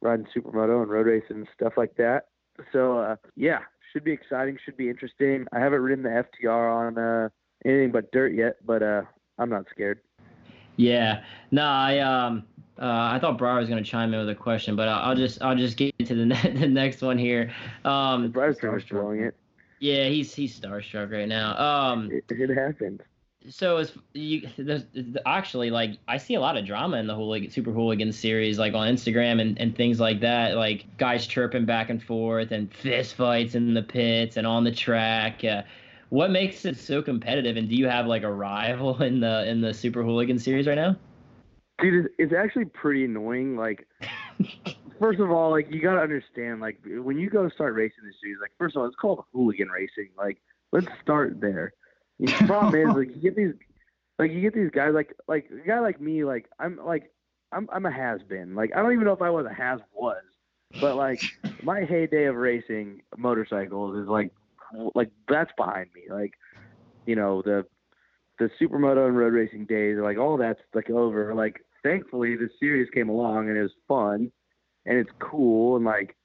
[0.01, 2.29] riding supermoto and road racing and stuff like that.
[2.73, 3.61] So uh, yeah,
[3.93, 5.47] should be exciting, should be interesting.
[5.53, 7.29] I haven't ridden the FTR on uh,
[7.65, 9.03] anything but dirt yet, but uh,
[9.39, 10.01] I'm not scared.
[10.77, 12.45] Yeah, no, I um,
[12.79, 15.41] uh, I thought Briar was gonna chime in with a question, but I'll, I'll just
[15.43, 17.53] I'll just get to the ne- the next one here.
[17.85, 18.91] Um, starstruck.
[18.91, 19.37] blowing it.
[19.81, 21.57] Yeah, he's he's starstruck right now.
[21.59, 23.03] Um, It, it happened.
[23.49, 27.15] so as you there's, there's- actually like I see a lot of drama in the
[27.15, 31.65] hooligan super hooligan series, like on Instagram and and things like that, like guys chirping
[31.67, 35.45] back and forth and fist fights in the pits and on the track.
[35.45, 35.63] Uh,
[36.11, 37.57] what makes it so competitive?
[37.57, 40.77] And do you have like a rival in the in the super hooligan series right
[40.77, 40.97] now?
[41.79, 43.55] Dude, it's, it's actually pretty annoying.
[43.57, 43.87] Like,
[44.99, 48.39] first of all, like you gotta understand, like when you go start racing this series,
[48.41, 50.11] like first of all, it's called hooligan racing.
[50.17, 50.39] Like,
[50.73, 51.73] let's start there.
[52.19, 53.55] The problem is, like, you get these,
[54.19, 57.11] like you get these guys, like like a guy like me, like I'm like
[57.53, 58.55] I'm I'm a has been.
[58.55, 60.23] Like I don't even know if I was a has was,
[60.81, 61.21] but like
[61.63, 64.33] my heyday of racing motorcycles is like
[64.95, 66.03] like that's behind me.
[66.11, 66.33] Like,
[67.07, 67.67] you know the
[68.39, 71.35] the supermoto and road racing days, like all that's like over.
[71.35, 74.33] Like thankfully the series came along and it was fun
[74.87, 76.17] and it's cool and like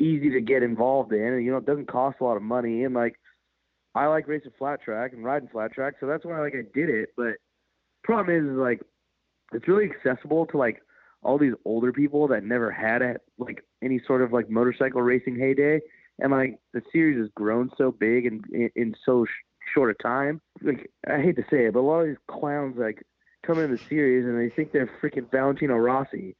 [0.00, 2.84] easy to get involved in and you know it doesn't cost a lot of money
[2.84, 3.14] and like
[3.94, 6.90] I like racing flat track and riding flat track, so that's why like I did
[6.90, 7.10] it.
[7.16, 7.34] But
[8.02, 8.80] problem is, is like
[9.52, 10.82] it's really accessible to like
[11.22, 15.36] all these older people that never had a, like any sort of like motorcycle racing
[15.36, 15.80] heyday
[16.18, 20.02] and like the series has grown so big and in, in so sh- short a
[20.02, 20.40] time.
[20.60, 23.02] Like I hate to say it, but a lot of these clowns like
[23.46, 26.34] come in the series and they think they're freaking Valentino Rossi.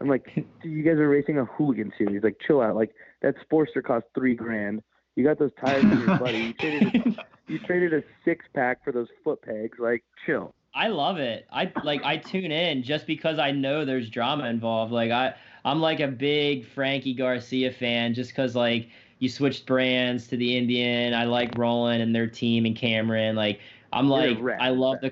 [0.00, 2.22] I'm like, you guys are racing a hooligan series.
[2.22, 2.76] Like, chill out.
[2.76, 4.82] Like that Sportster cost three grand.
[5.14, 6.38] You got those tires for your buddy.
[6.38, 9.78] You traded a, you traded a six pack for those foot pegs.
[9.78, 10.54] Like, chill.
[10.74, 11.46] I love it.
[11.52, 14.90] I like I tune in just because I know there's drama involved.
[14.90, 15.34] Like I
[15.66, 20.56] I'm like a big Frankie Garcia fan just because like you switched brands to the
[20.56, 21.12] Indian.
[21.12, 23.36] I like Roland and their team and Cameron.
[23.36, 23.60] Like
[23.92, 24.60] I'm You're like.
[24.60, 25.10] I love the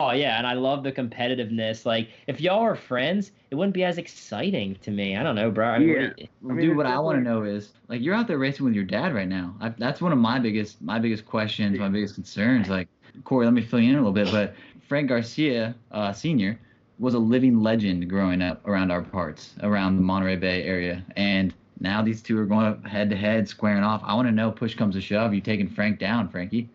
[0.00, 1.84] oh, yeah, and I love the competitiveness.
[1.84, 5.16] Like if y'all are friends, it wouldn't be as exciting to me.
[5.16, 5.66] I don't know, bro.
[5.68, 5.94] I mean, Yeah.
[6.00, 8.28] what do you- I mean, dude, what I want to know is like you're out
[8.28, 9.54] there racing with your dad right now.
[9.60, 12.68] I, that's one of my biggest my biggest questions, my biggest concerns.
[12.68, 12.88] Like
[13.24, 14.30] Corey, let me fill you in a little bit.
[14.30, 14.54] But
[14.86, 16.58] Frank Garcia, uh, senior,
[17.00, 21.52] was a living legend growing up around our parts, around the Monterey Bay area, and
[21.80, 24.00] now these two are going head to head, squaring off.
[24.04, 26.68] I want to know, push comes to shove, you taking Frank down, Frankie?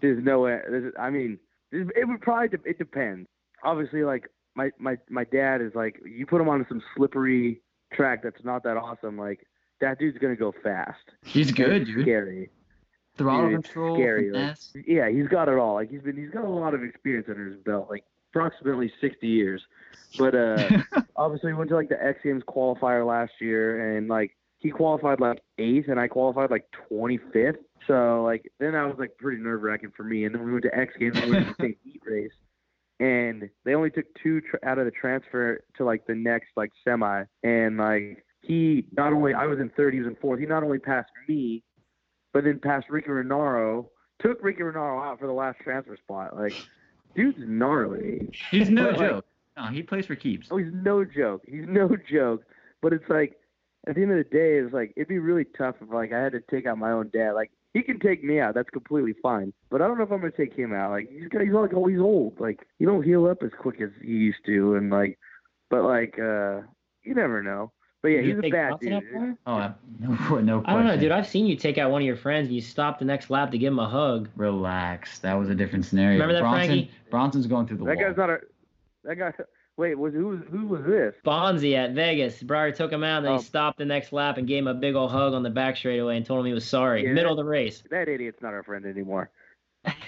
[0.00, 0.60] There's no way.
[0.68, 1.38] There's, I mean, there's-
[1.72, 3.28] it would probably de- it depends.
[3.64, 7.60] Obviously, like my my my dad is like, you put him on some slippery
[7.92, 9.16] track that's not that awesome.
[9.18, 9.46] Like
[9.80, 10.98] that dude's gonna go fast.
[11.24, 12.02] He's good, dude.
[12.02, 12.50] Scary.
[13.16, 14.56] Throttle Dude, control, scary, like-
[14.86, 15.74] Yeah, he's got it all.
[15.74, 19.26] Like he's been he's got a lot of experience under his belt, like approximately 60
[19.26, 19.62] years.
[20.18, 20.82] But uh
[21.16, 25.20] obviously we went to like the X Games qualifier last year and like he qualified
[25.20, 27.56] like eighth and I qualified like 25th.
[27.86, 30.24] So like then I was like pretty nerve wracking for me.
[30.24, 32.32] And then we went to X Games and we went to the same heat race,
[33.00, 36.70] and they only took two tr- out of the transfer to like the next like
[36.84, 37.24] semi.
[37.42, 40.40] And like he not only I was in third, he was in fourth.
[40.40, 41.62] He not only passed me,
[42.32, 43.86] but then passed Ricky Renaro.
[44.20, 46.36] Took Ricky Renaro out for the last transfer spot.
[46.36, 46.52] Like
[47.14, 48.28] dude's gnarly.
[48.50, 49.24] He's no But, like, joke.
[49.56, 50.48] No, he plays for keeps.
[50.50, 51.42] Oh, he's no joke.
[51.46, 52.44] He's no joke.
[52.82, 53.36] But it's like
[53.88, 56.20] at the end of the day, it's like it'd be really tough if like I
[56.22, 57.32] had to take out my own dad.
[57.32, 59.52] Like he can take me out, that's completely fine.
[59.70, 60.90] But I don't know if I'm gonna take him out.
[60.90, 62.38] Like he's got, he's like always old.
[62.40, 65.18] Like you don't heal up as quick as you used to, and like,
[65.70, 66.60] but like uh,
[67.02, 67.72] you never know.
[68.02, 69.36] But yeah, Did he's a bad dude.
[69.46, 70.64] Oh, I- no, no question.
[70.66, 71.12] I don't know, dude.
[71.12, 73.50] I've seen you take out one of your friends and you stop the next lap
[73.50, 74.30] to give him a hug.
[74.36, 75.18] Relax.
[75.18, 76.12] That was a different scenario.
[76.14, 76.90] Remember that, Bronson, Frankie?
[77.10, 78.06] Bronson's going through the That wall.
[78.06, 78.38] guy's not a.
[79.04, 79.32] That guy.
[79.80, 81.14] Wait, was who was who was this?
[81.24, 82.42] Bonsey at Vegas.
[82.42, 83.38] Briar took him out and then Oh.
[83.38, 85.74] he stopped the next lap and gave him a big old hug on the back
[85.78, 87.02] straightaway and told him he was sorry.
[87.04, 87.12] Yeah.
[87.12, 87.82] Middle of the race.
[87.90, 89.30] That idiot's not our friend anymore.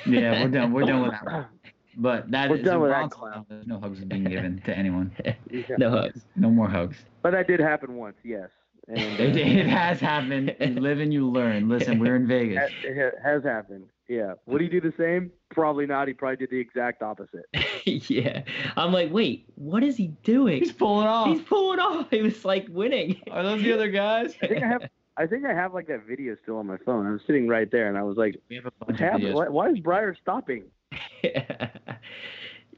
[0.07, 0.73] yeah, we're done.
[0.75, 1.49] We're done with that.
[1.97, 3.47] But that We're is- done with that clown.
[3.49, 5.11] There's no hugs being given to anyone.
[5.25, 5.35] Yeah.
[5.79, 6.21] No hugs.
[6.37, 6.99] No more hugs.
[7.23, 8.51] But that did happen once, yes.
[8.89, 10.55] And uh, It, it has happened.
[10.61, 11.71] You live and you learn.
[11.71, 12.71] Listen, we're in Vegas.
[12.85, 13.87] It has happened.
[14.09, 14.35] Yeah.
[14.47, 15.31] Would he do the same?
[15.51, 16.09] Probably not.
[16.09, 17.47] He probably did the exact opposite.
[17.85, 18.43] yeah.
[18.77, 20.59] I'm like, wait, what is he doing?
[20.59, 21.29] He's pulling off.
[21.29, 22.07] He's pulling off.
[22.11, 23.21] He was like winning.
[23.31, 24.35] Are those the other guys?
[24.43, 24.83] I think I have.
[25.17, 27.07] I think I have like that video still on my phone.
[27.07, 29.35] I was sitting right there, and I was like, We have a "What's happening?
[29.35, 30.65] Why, why is Briar stopping?"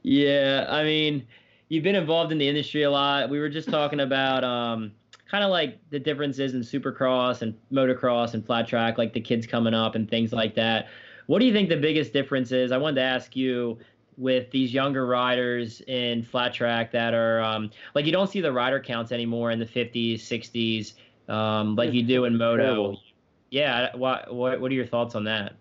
[0.02, 1.26] yeah, I mean,
[1.68, 3.30] you've been involved in the industry a lot.
[3.30, 4.92] We were just talking about um,
[5.30, 9.46] kind of like the differences in supercross and motocross and flat track, like the kids
[9.46, 10.86] coming up and things like that.
[11.26, 12.72] What do you think the biggest difference is?
[12.72, 13.78] I wanted to ask you
[14.16, 18.52] with these younger riders in flat track that are um, like you don't see the
[18.52, 20.94] rider counts anymore in the 50s, 60s,
[21.32, 22.62] um, like you do in moto.
[22.62, 23.00] Terrible.
[23.50, 25.54] Yeah, what, what what are your thoughts on that?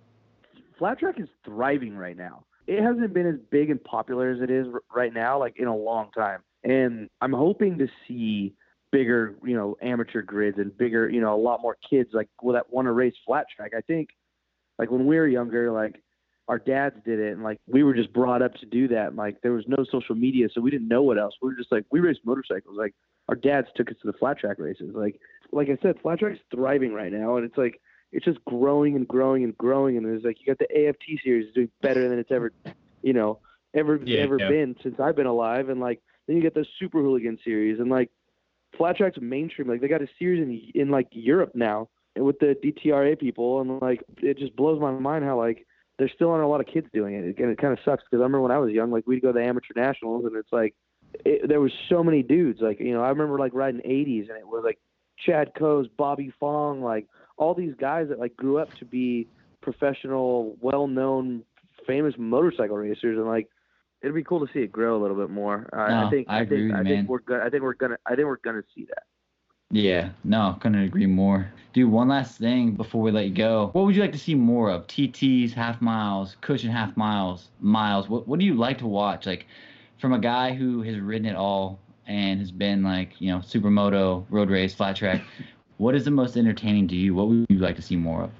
[0.78, 2.46] Flat track is thriving right now.
[2.66, 5.68] It hasn't been as big and popular as it is r- right now, like in
[5.68, 6.42] a long time.
[6.64, 8.56] And I'm hoping to see
[8.92, 12.54] bigger, you know, amateur grids and bigger, you know, a lot more kids like well,
[12.54, 13.74] that want to race flat track.
[13.78, 14.10] I think,
[14.80, 16.02] like when we were younger, like
[16.48, 19.08] our dads did it, and like we were just brought up to do that.
[19.08, 21.36] And, like there was no social media, so we didn't know what else.
[21.42, 22.78] We were just like we raced motorcycles.
[22.78, 22.94] Like
[23.30, 24.92] our dads took us to the flat track races.
[24.94, 25.20] Like
[25.52, 27.80] like I said, flat track's thriving right now, and it's like
[28.12, 29.98] it's just growing and growing and growing.
[29.98, 32.52] And it's like you got the AFT series doing better than it's ever,
[33.02, 33.40] you know,
[33.74, 34.50] ever Yeah, ever yeah.
[34.50, 35.70] been since I've been alive.
[35.70, 38.10] And like then you get the Super Hooligan series, and like
[38.78, 39.68] flat track's mainstream.
[39.68, 43.82] Like they got a series in in like Europe now with the DTRA people, and
[43.82, 45.66] like it just blows my mind how like
[46.00, 48.22] there still aren't a lot of kids doing it, and it kind of sucks because
[48.22, 50.52] I remember when I was young, like we'd go to the amateur nationals, and it's
[50.52, 50.76] like
[51.26, 52.62] it, there was so many dudes.
[52.62, 54.80] Like you know, I remember like riding 80s, and it was like
[55.26, 57.08] Chad Cose, Bobby Fong, like
[57.38, 59.28] all these guys that like grew up to be
[59.62, 61.44] professional, well-known,
[61.88, 63.48] famous motorcycle racers, and like
[64.02, 65.70] it'd be cool to see it grow a little bit more.
[65.74, 67.98] Uh, No, I think I agree think I think we're gonna I think we're gonna
[68.06, 69.04] I think we're gonna see that.
[69.74, 71.52] Yeah, no, couldn't agree more.
[71.74, 73.72] Dude, one last thing before we let you go.
[73.74, 74.86] What would you like to see more of?
[74.86, 78.08] TTs, half miles, cushion half miles, miles.
[78.08, 79.26] What what do you like to watch?
[79.26, 79.48] Like
[79.98, 84.26] from a guy who has ridden it all and has been like, you know, supermoto,
[84.30, 85.24] road race, flat track.
[85.78, 87.16] what is the most entertaining to you?
[87.16, 88.32] What would you like to see more of?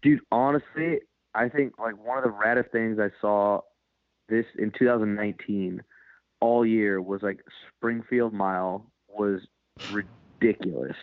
[0.00, 1.00] Dude, honestly,
[1.34, 3.60] I think like one of the raddest things I saw
[4.30, 5.82] this in 2019
[6.40, 7.40] all year was like
[7.76, 9.42] Springfield Mile was
[9.90, 10.23] ridiculous.
[10.44, 10.94] Like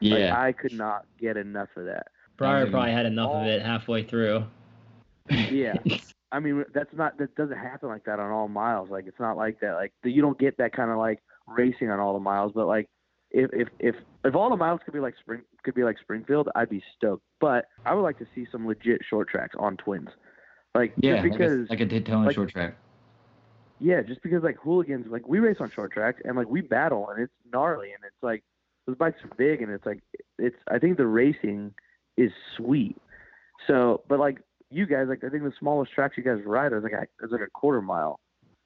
[0.00, 0.40] Yeah.
[0.40, 2.08] I could not get enough of that.
[2.36, 4.44] Briar probably had enough of it halfway through.
[5.50, 5.74] Yeah.
[6.32, 8.90] I mean, that's not that doesn't happen like that on all miles.
[8.90, 9.74] Like it's not like that.
[9.74, 12.52] Like you don't get that kind of like racing on all the miles.
[12.54, 12.88] But like
[13.30, 13.94] if if if
[14.24, 17.22] if all the miles could be like spring could be like Springfield, I'd be stoked.
[17.40, 20.08] But I would like to see some legit short tracks on twins.
[20.74, 22.76] Like yeah, because like a- because like a, Daytona like- short track.
[23.80, 27.08] yeah, just because like hooligans like we race on short tracks and like we battle
[27.10, 28.42] and it's gnarly and it's like
[28.86, 30.00] those bikes are big and it's like
[30.38, 31.74] it's I think the racing
[32.16, 32.96] is sweet.
[33.66, 34.38] So, but like
[34.70, 37.30] you guys, like I think the smallest tracks you guys ride is like a, is
[37.32, 38.20] like a quarter mile.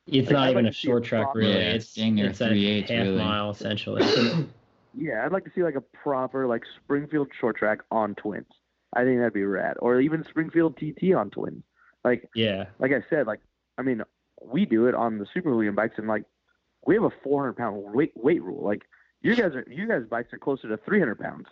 [0.06, 1.52] It's Like, not I'd even like a short a track, proper- really.
[1.52, 3.18] Yeah, it's dang near it's a 3/8, half really.
[3.18, 4.02] mile essentially.
[4.92, 8.48] Yeah, I'd like to see like a proper like Springfield short track on twins.
[8.92, 9.76] I think that'd be rad.
[9.78, 11.62] Or even Springfield TT on twins.
[12.04, 13.38] Like yeah, like I said, like
[13.78, 14.02] I mean,
[14.42, 16.24] we do it on the super hooligan bikes and like
[16.84, 18.64] we have a 400 pound weight weight rule.
[18.64, 18.82] Like
[19.22, 21.46] you guys are you guys bikes are closer to 300 pounds.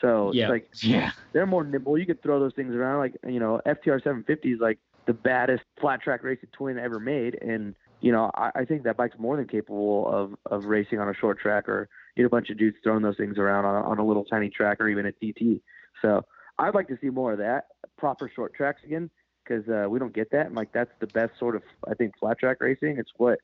[0.00, 0.44] So Yeah.
[0.44, 1.10] it's like Yeah.
[1.32, 1.98] they're more nimble.
[1.98, 2.98] You could throw those things around.
[2.98, 7.38] Like you know, FTR 750 is like the baddest flat track racing twin ever made,
[7.42, 11.08] and you know, I, I think that bike's more than capable of of racing on
[11.08, 13.88] a short track or get a bunch of dudes throwing those things around on a,
[13.88, 15.60] on a little tiny track or even a TT.
[16.00, 16.22] So
[16.58, 19.10] I'd like to see more of that proper short tracks again
[19.44, 20.46] because uh, we don't get that.
[20.46, 22.96] And like that's the best sort of I think flat track racing.
[22.98, 23.38] It's what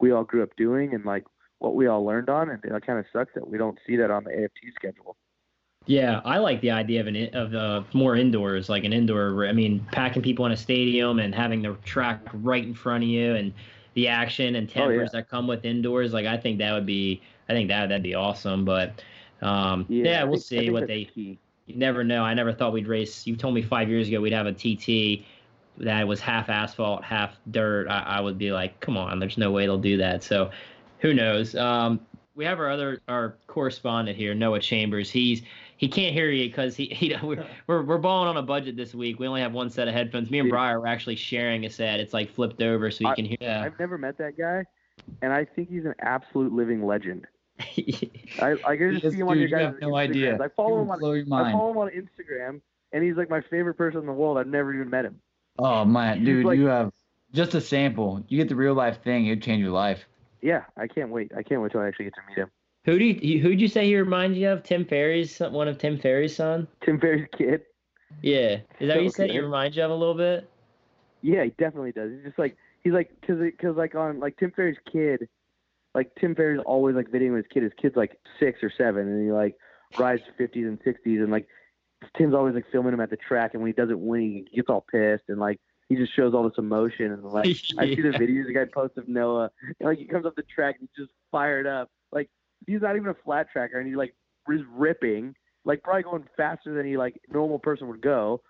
[0.00, 1.24] we all grew up doing and like
[1.62, 4.10] what we all learned on, and it kind of sucks that we don't see that
[4.10, 5.16] on the AFT schedule.
[5.86, 6.20] yeah.
[6.24, 9.46] I like the idea of an of uh, more indoors, like an indoor.
[9.46, 13.08] I mean, packing people in a stadium and having the track right in front of
[13.10, 13.52] you and
[13.94, 14.86] the action and Oh, yeah.
[14.88, 16.12] tempers that come with indoors.
[16.12, 18.64] Like I think that would be, I think that that'd be awesome.
[18.64, 19.02] But
[19.40, 21.04] um, yeah, I we'll think- see what they.
[21.04, 21.38] key.
[21.66, 22.24] You never know.
[22.24, 23.24] I never thought we'd race.
[23.24, 25.24] You told me five years ago we'd have a TT
[25.78, 27.86] that was half asphalt, half dirt.
[27.88, 30.24] I, I would be like, come on, there's no way they'll do that.
[30.24, 30.50] So
[31.02, 31.54] who knows?
[31.54, 32.00] Um,
[32.34, 35.10] we have our other our correspondent here, Noah Chambers.
[35.10, 35.42] He's
[35.76, 38.94] he can't hear you because he, he we're, we're we're balling on a budget this
[38.94, 39.18] week.
[39.18, 40.30] We only have one set of headphones.
[40.30, 40.52] Me and Yeah.
[40.52, 42.00] Briar are actually sharing a set.
[42.00, 43.36] It's like flipped over so you I- can hear.
[43.40, 43.62] Yeah.
[43.62, 44.64] I've never met that guy,
[45.20, 47.26] and I think he's an absolute living legend.
[47.60, 50.38] I, I can just Yes, see him on your dude, you have no idea.
[50.42, 52.60] I follow You him on blow your I follow him on Instagram,
[52.92, 54.38] and he's like my favorite person in the world.
[54.38, 55.20] I've never even met him.
[55.58, 56.92] Oh man, dude, like- you have
[57.34, 58.24] just a sample.
[58.28, 60.06] You get the real life thing, it'd change your life.
[60.42, 61.32] Yeah, I can't wait.
[61.36, 62.50] I can't wait till I actually get to meet him.
[62.84, 64.64] Who do you who'd you say he reminds you of?
[64.64, 66.66] Tim Ferry's son- one of Tim Ferry's son.
[66.84, 67.62] Tim Ferry's kid.
[68.22, 69.30] Yeah, is that what you said?
[69.30, 70.50] He reminds you of a little bit.
[71.22, 72.10] Yeah, he definitely does.
[72.10, 75.28] He's just like he's like because because like on like Tim Ferry's kid,
[75.94, 77.62] like Tim Ferry's always like videoing his kid.
[77.62, 79.56] His kid's like six or seven, and he like
[79.96, 81.46] rides fifties and sixties, and like
[82.18, 84.68] Tim's always like filming him at the track, and when he doesn't win, he gets
[84.68, 85.60] all pissed, and like
[85.92, 87.46] he just shows all this emotion, and like
[87.78, 90.42] I see the videos the guy posts of Noah, and like he comes up the
[90.42, 91.90] track, and he's just fired up.
[92.12, 92.28] Like
[92.66, 94.14] he's not even a flat tracker, and he like
[94.48, 95.34] is ripping,
[95.64, 98.42] like probably going faster than he like normal person would go,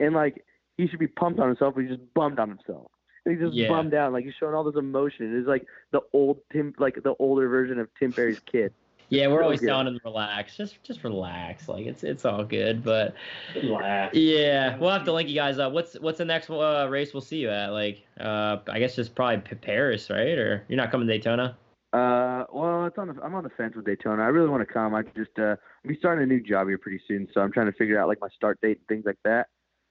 [0.00, 0.44] and like
[0.76, 2.90] he should be pumped on himself, but he's just bummed on himself.
[3.24, 3.68] And he's just Yeah.
[3.68, 5.36] bummed out, like he's showing all this emotion.
[5.38, 8.72] It's like the old Tim, like the older version of Tim Ferry's kid.
[9.08, 10.56] Yeah, we're always telling to relax.
[10.56, 11.68] Just just relax.
[11.68, 12.82] Like it's it's all good.
[12.82, 13.14] But
[13.54, 14.16] Relax.
[14.16, 15.72] yeah, we'll have to link you guys up.
[15.72, 17.68] What's what's the next uh, race we'll see you at?
[17.68, 20.38] Like uh, I guess just probably Paris, right?
[20.38, 21.56] Or you're not coming to Daytona?
[21.92, 24.22] Uh, well, it's on the, I'm on the fence with Daytona.
[24.22, 24.94] I really want to come.
[24.94, 27.66] I just uh, I'll be starting a new job here pretty soon, so I'm trying
[27.66, 29.46] to figure out like my start date and things like that.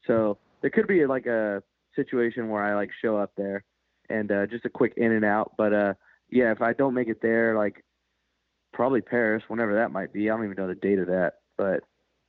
[0.05, 1.63] So there could be like a
[1.95, 3.63] situation where I like show up there
[4.09, 5.53] and uh, just a quick in and out.
[5.57, 5.93] But uh,
[6.29, 7.85] yeah, if I don't make it there, like
[8.73, 10.29] probably Paris, whenever that might be.
[10.29, 11.83] I don't even know the date of that, but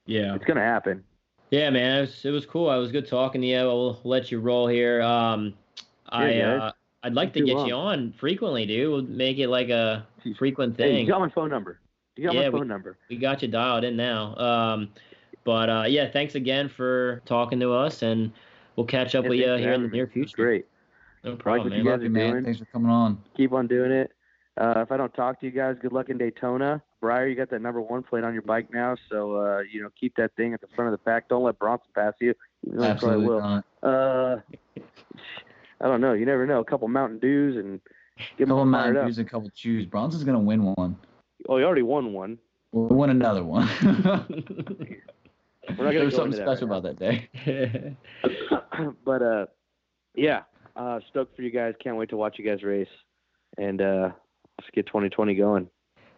[0.06, 0.34] Yeah.
[0.34, 1.02] it's gonna happen.
[1.50, 2.68] Yeah, man, it was, it was cool.
[2.68, 3.58] I was good talking to you.
[3.58, 5.02] I'll let you roll here.
[5.02, 5.54] Um,
[6.08, 6.72] I yeah, uh,
[7.02, 7.68] I'd like to get long.
[7.68, 8.90] you on frequently, dude.
[8.90, 11.06] We'll make it like a frequent Hey, thing.
[11.06, 11.80] you got my phone number.
[12.16, 12.96] You got Yeah, my we- number.
[13.08, 14.36] we got you dialed in now.
[14.36, 14.88] Um,
[15.44, 18.32] but uh, yeah, thanks again for talking to us, and
[18.76, 20.36] we'll catch up Yeah, with you here in the near future.
[20.36, 20.66] Great.
[21.22, 21.84] No problem, what man.
[21.84, 22.32] you Love you, man.
[22.32, 22.44] doing.
[22.44, 23.22] Thanks for coming on.
[23.36, 24.10] keep on doing it.
[24.56, 26.80] Uh, if I don't talk to you guys, good luck in Daytona.
[27.00, 29.88] Briar, you got that number one plate on your bike now, so uh, you know
[29.98, 31.28] keep that thing at the front of the pack.
[31.28, 32.34] Don't let Bronson pass you.
[32.64, 33.40] even though he probably Absolutely will.
[33.40, 33.64] not.
[33.82, 34.36] Uh,
[35.80, 36.12] I don't know.
[36.12, 36.60] You never know.
[36.60, 37.80] A couple Mountain Dews and
[38.38, 39.06] get couple him Mountain fired up.
[39.08, 39.86] Dews and a couple chews.
[39.86, 40.96] Bronson's gonna win one.
[41.48, 42.38] Oh, he already won one.
[42.70, 43.68] We'll win another one.
[45.68, 47.96] We're not there gonna was something into that special right about that day.
[49.04, 49.46] but uh,
[50.14, 50.42] yeah,
[50.76, 51.74] uh, stoked for you guys.
[51.82, 52.88] Can't wait to watch you guys race,
[53.58, 54.10] and uh,
[54.58, 55.68] let's get 2020 going.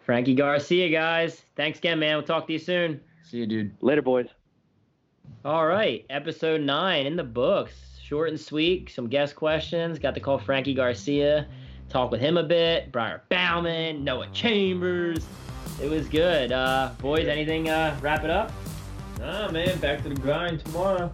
[0.04, 1.42] Frankie Garcia, guys.
[1.56, 2.16] Thanks again, man.
[2.16, 3.00] We'll talk to you soon.
[3.24, 3.74] See you, dude.
[3.80, 4.28] Later, boys.
[5.44, 7.72] All right, episode nine in the books.
[8.00, 8.90] Short and sweet.
[8.90, 9.98] Some guest questions.
[9.98, 11.48] Got to call Frankie Garcia,
[11.88, 12.92] talk with him a bit.
[12.92, 15.26] Briar Bauman, Noah Chambers.
[15.82, 16.52] It was good.
[16.52, 17.68] Uh, boys, anything?
[17.68, 18.52] Uh, wrap it up.
[19.18, 21.12] Nah, man, back to the grind tomorrow.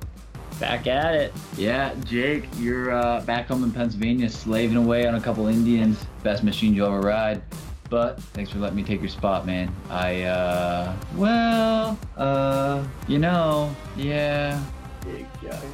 [0.60, 1.32] Back at it.
[1.56, 6.04] Yeah, Jake, you're uh, back home in Pennsylvania, slaving away on a couple Indians.
[6.22, 7.42] Best machine you'll ever ride.
[7.90, 9.74] But thanks for letting me take your spot, man.
[9.90, 14.62] I, uh, well, uh, you know, yeah.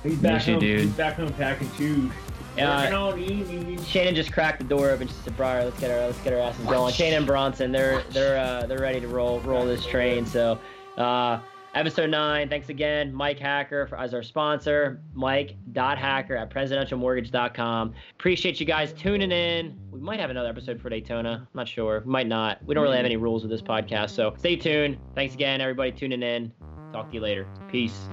[0.03, 0.59] He's back back home.
[0.59, 0.81] dude.
[0.81, 2.11] He's back home packing shoes.
[2.57, 2.81] Yeah.
[2.81, 3.85] Working on easy.
[3.85, 5.07] Shannon just cracked the door open.
[5.07, 8.03] She said, "Briar, let's get our let's get our asses going." Shannon and Bronson, they're
[8.11, 10.27] they're uh, they're ready to roll roll this train.
[10.27, 10.59] So,
[10.97, 11.39] uh,
[11.79, 12.49] episode nine.
[12.49, 15.01] Thanks again, Mike Hacker for, as our sponsor.
[15.15, 17.95] Mike.hacker at presidentialmortgage.com.
[18.19, 19.79] Appreciate you guys tuning in.
[19.91, 21.47] We might have another episode for Daytona.
[21.49, 22.03] I'm not sure.
[22.05, 22.65] We might not.
[22.65, 24.11] We don't really have any rules with this podcast.
[24.11, 24.99] So stay tuned.
[25.15, 26.53] Thanks again, everybody tuning in.
[26.93, 27.47] Talk to you later.
[27.71, 28.09] Peace.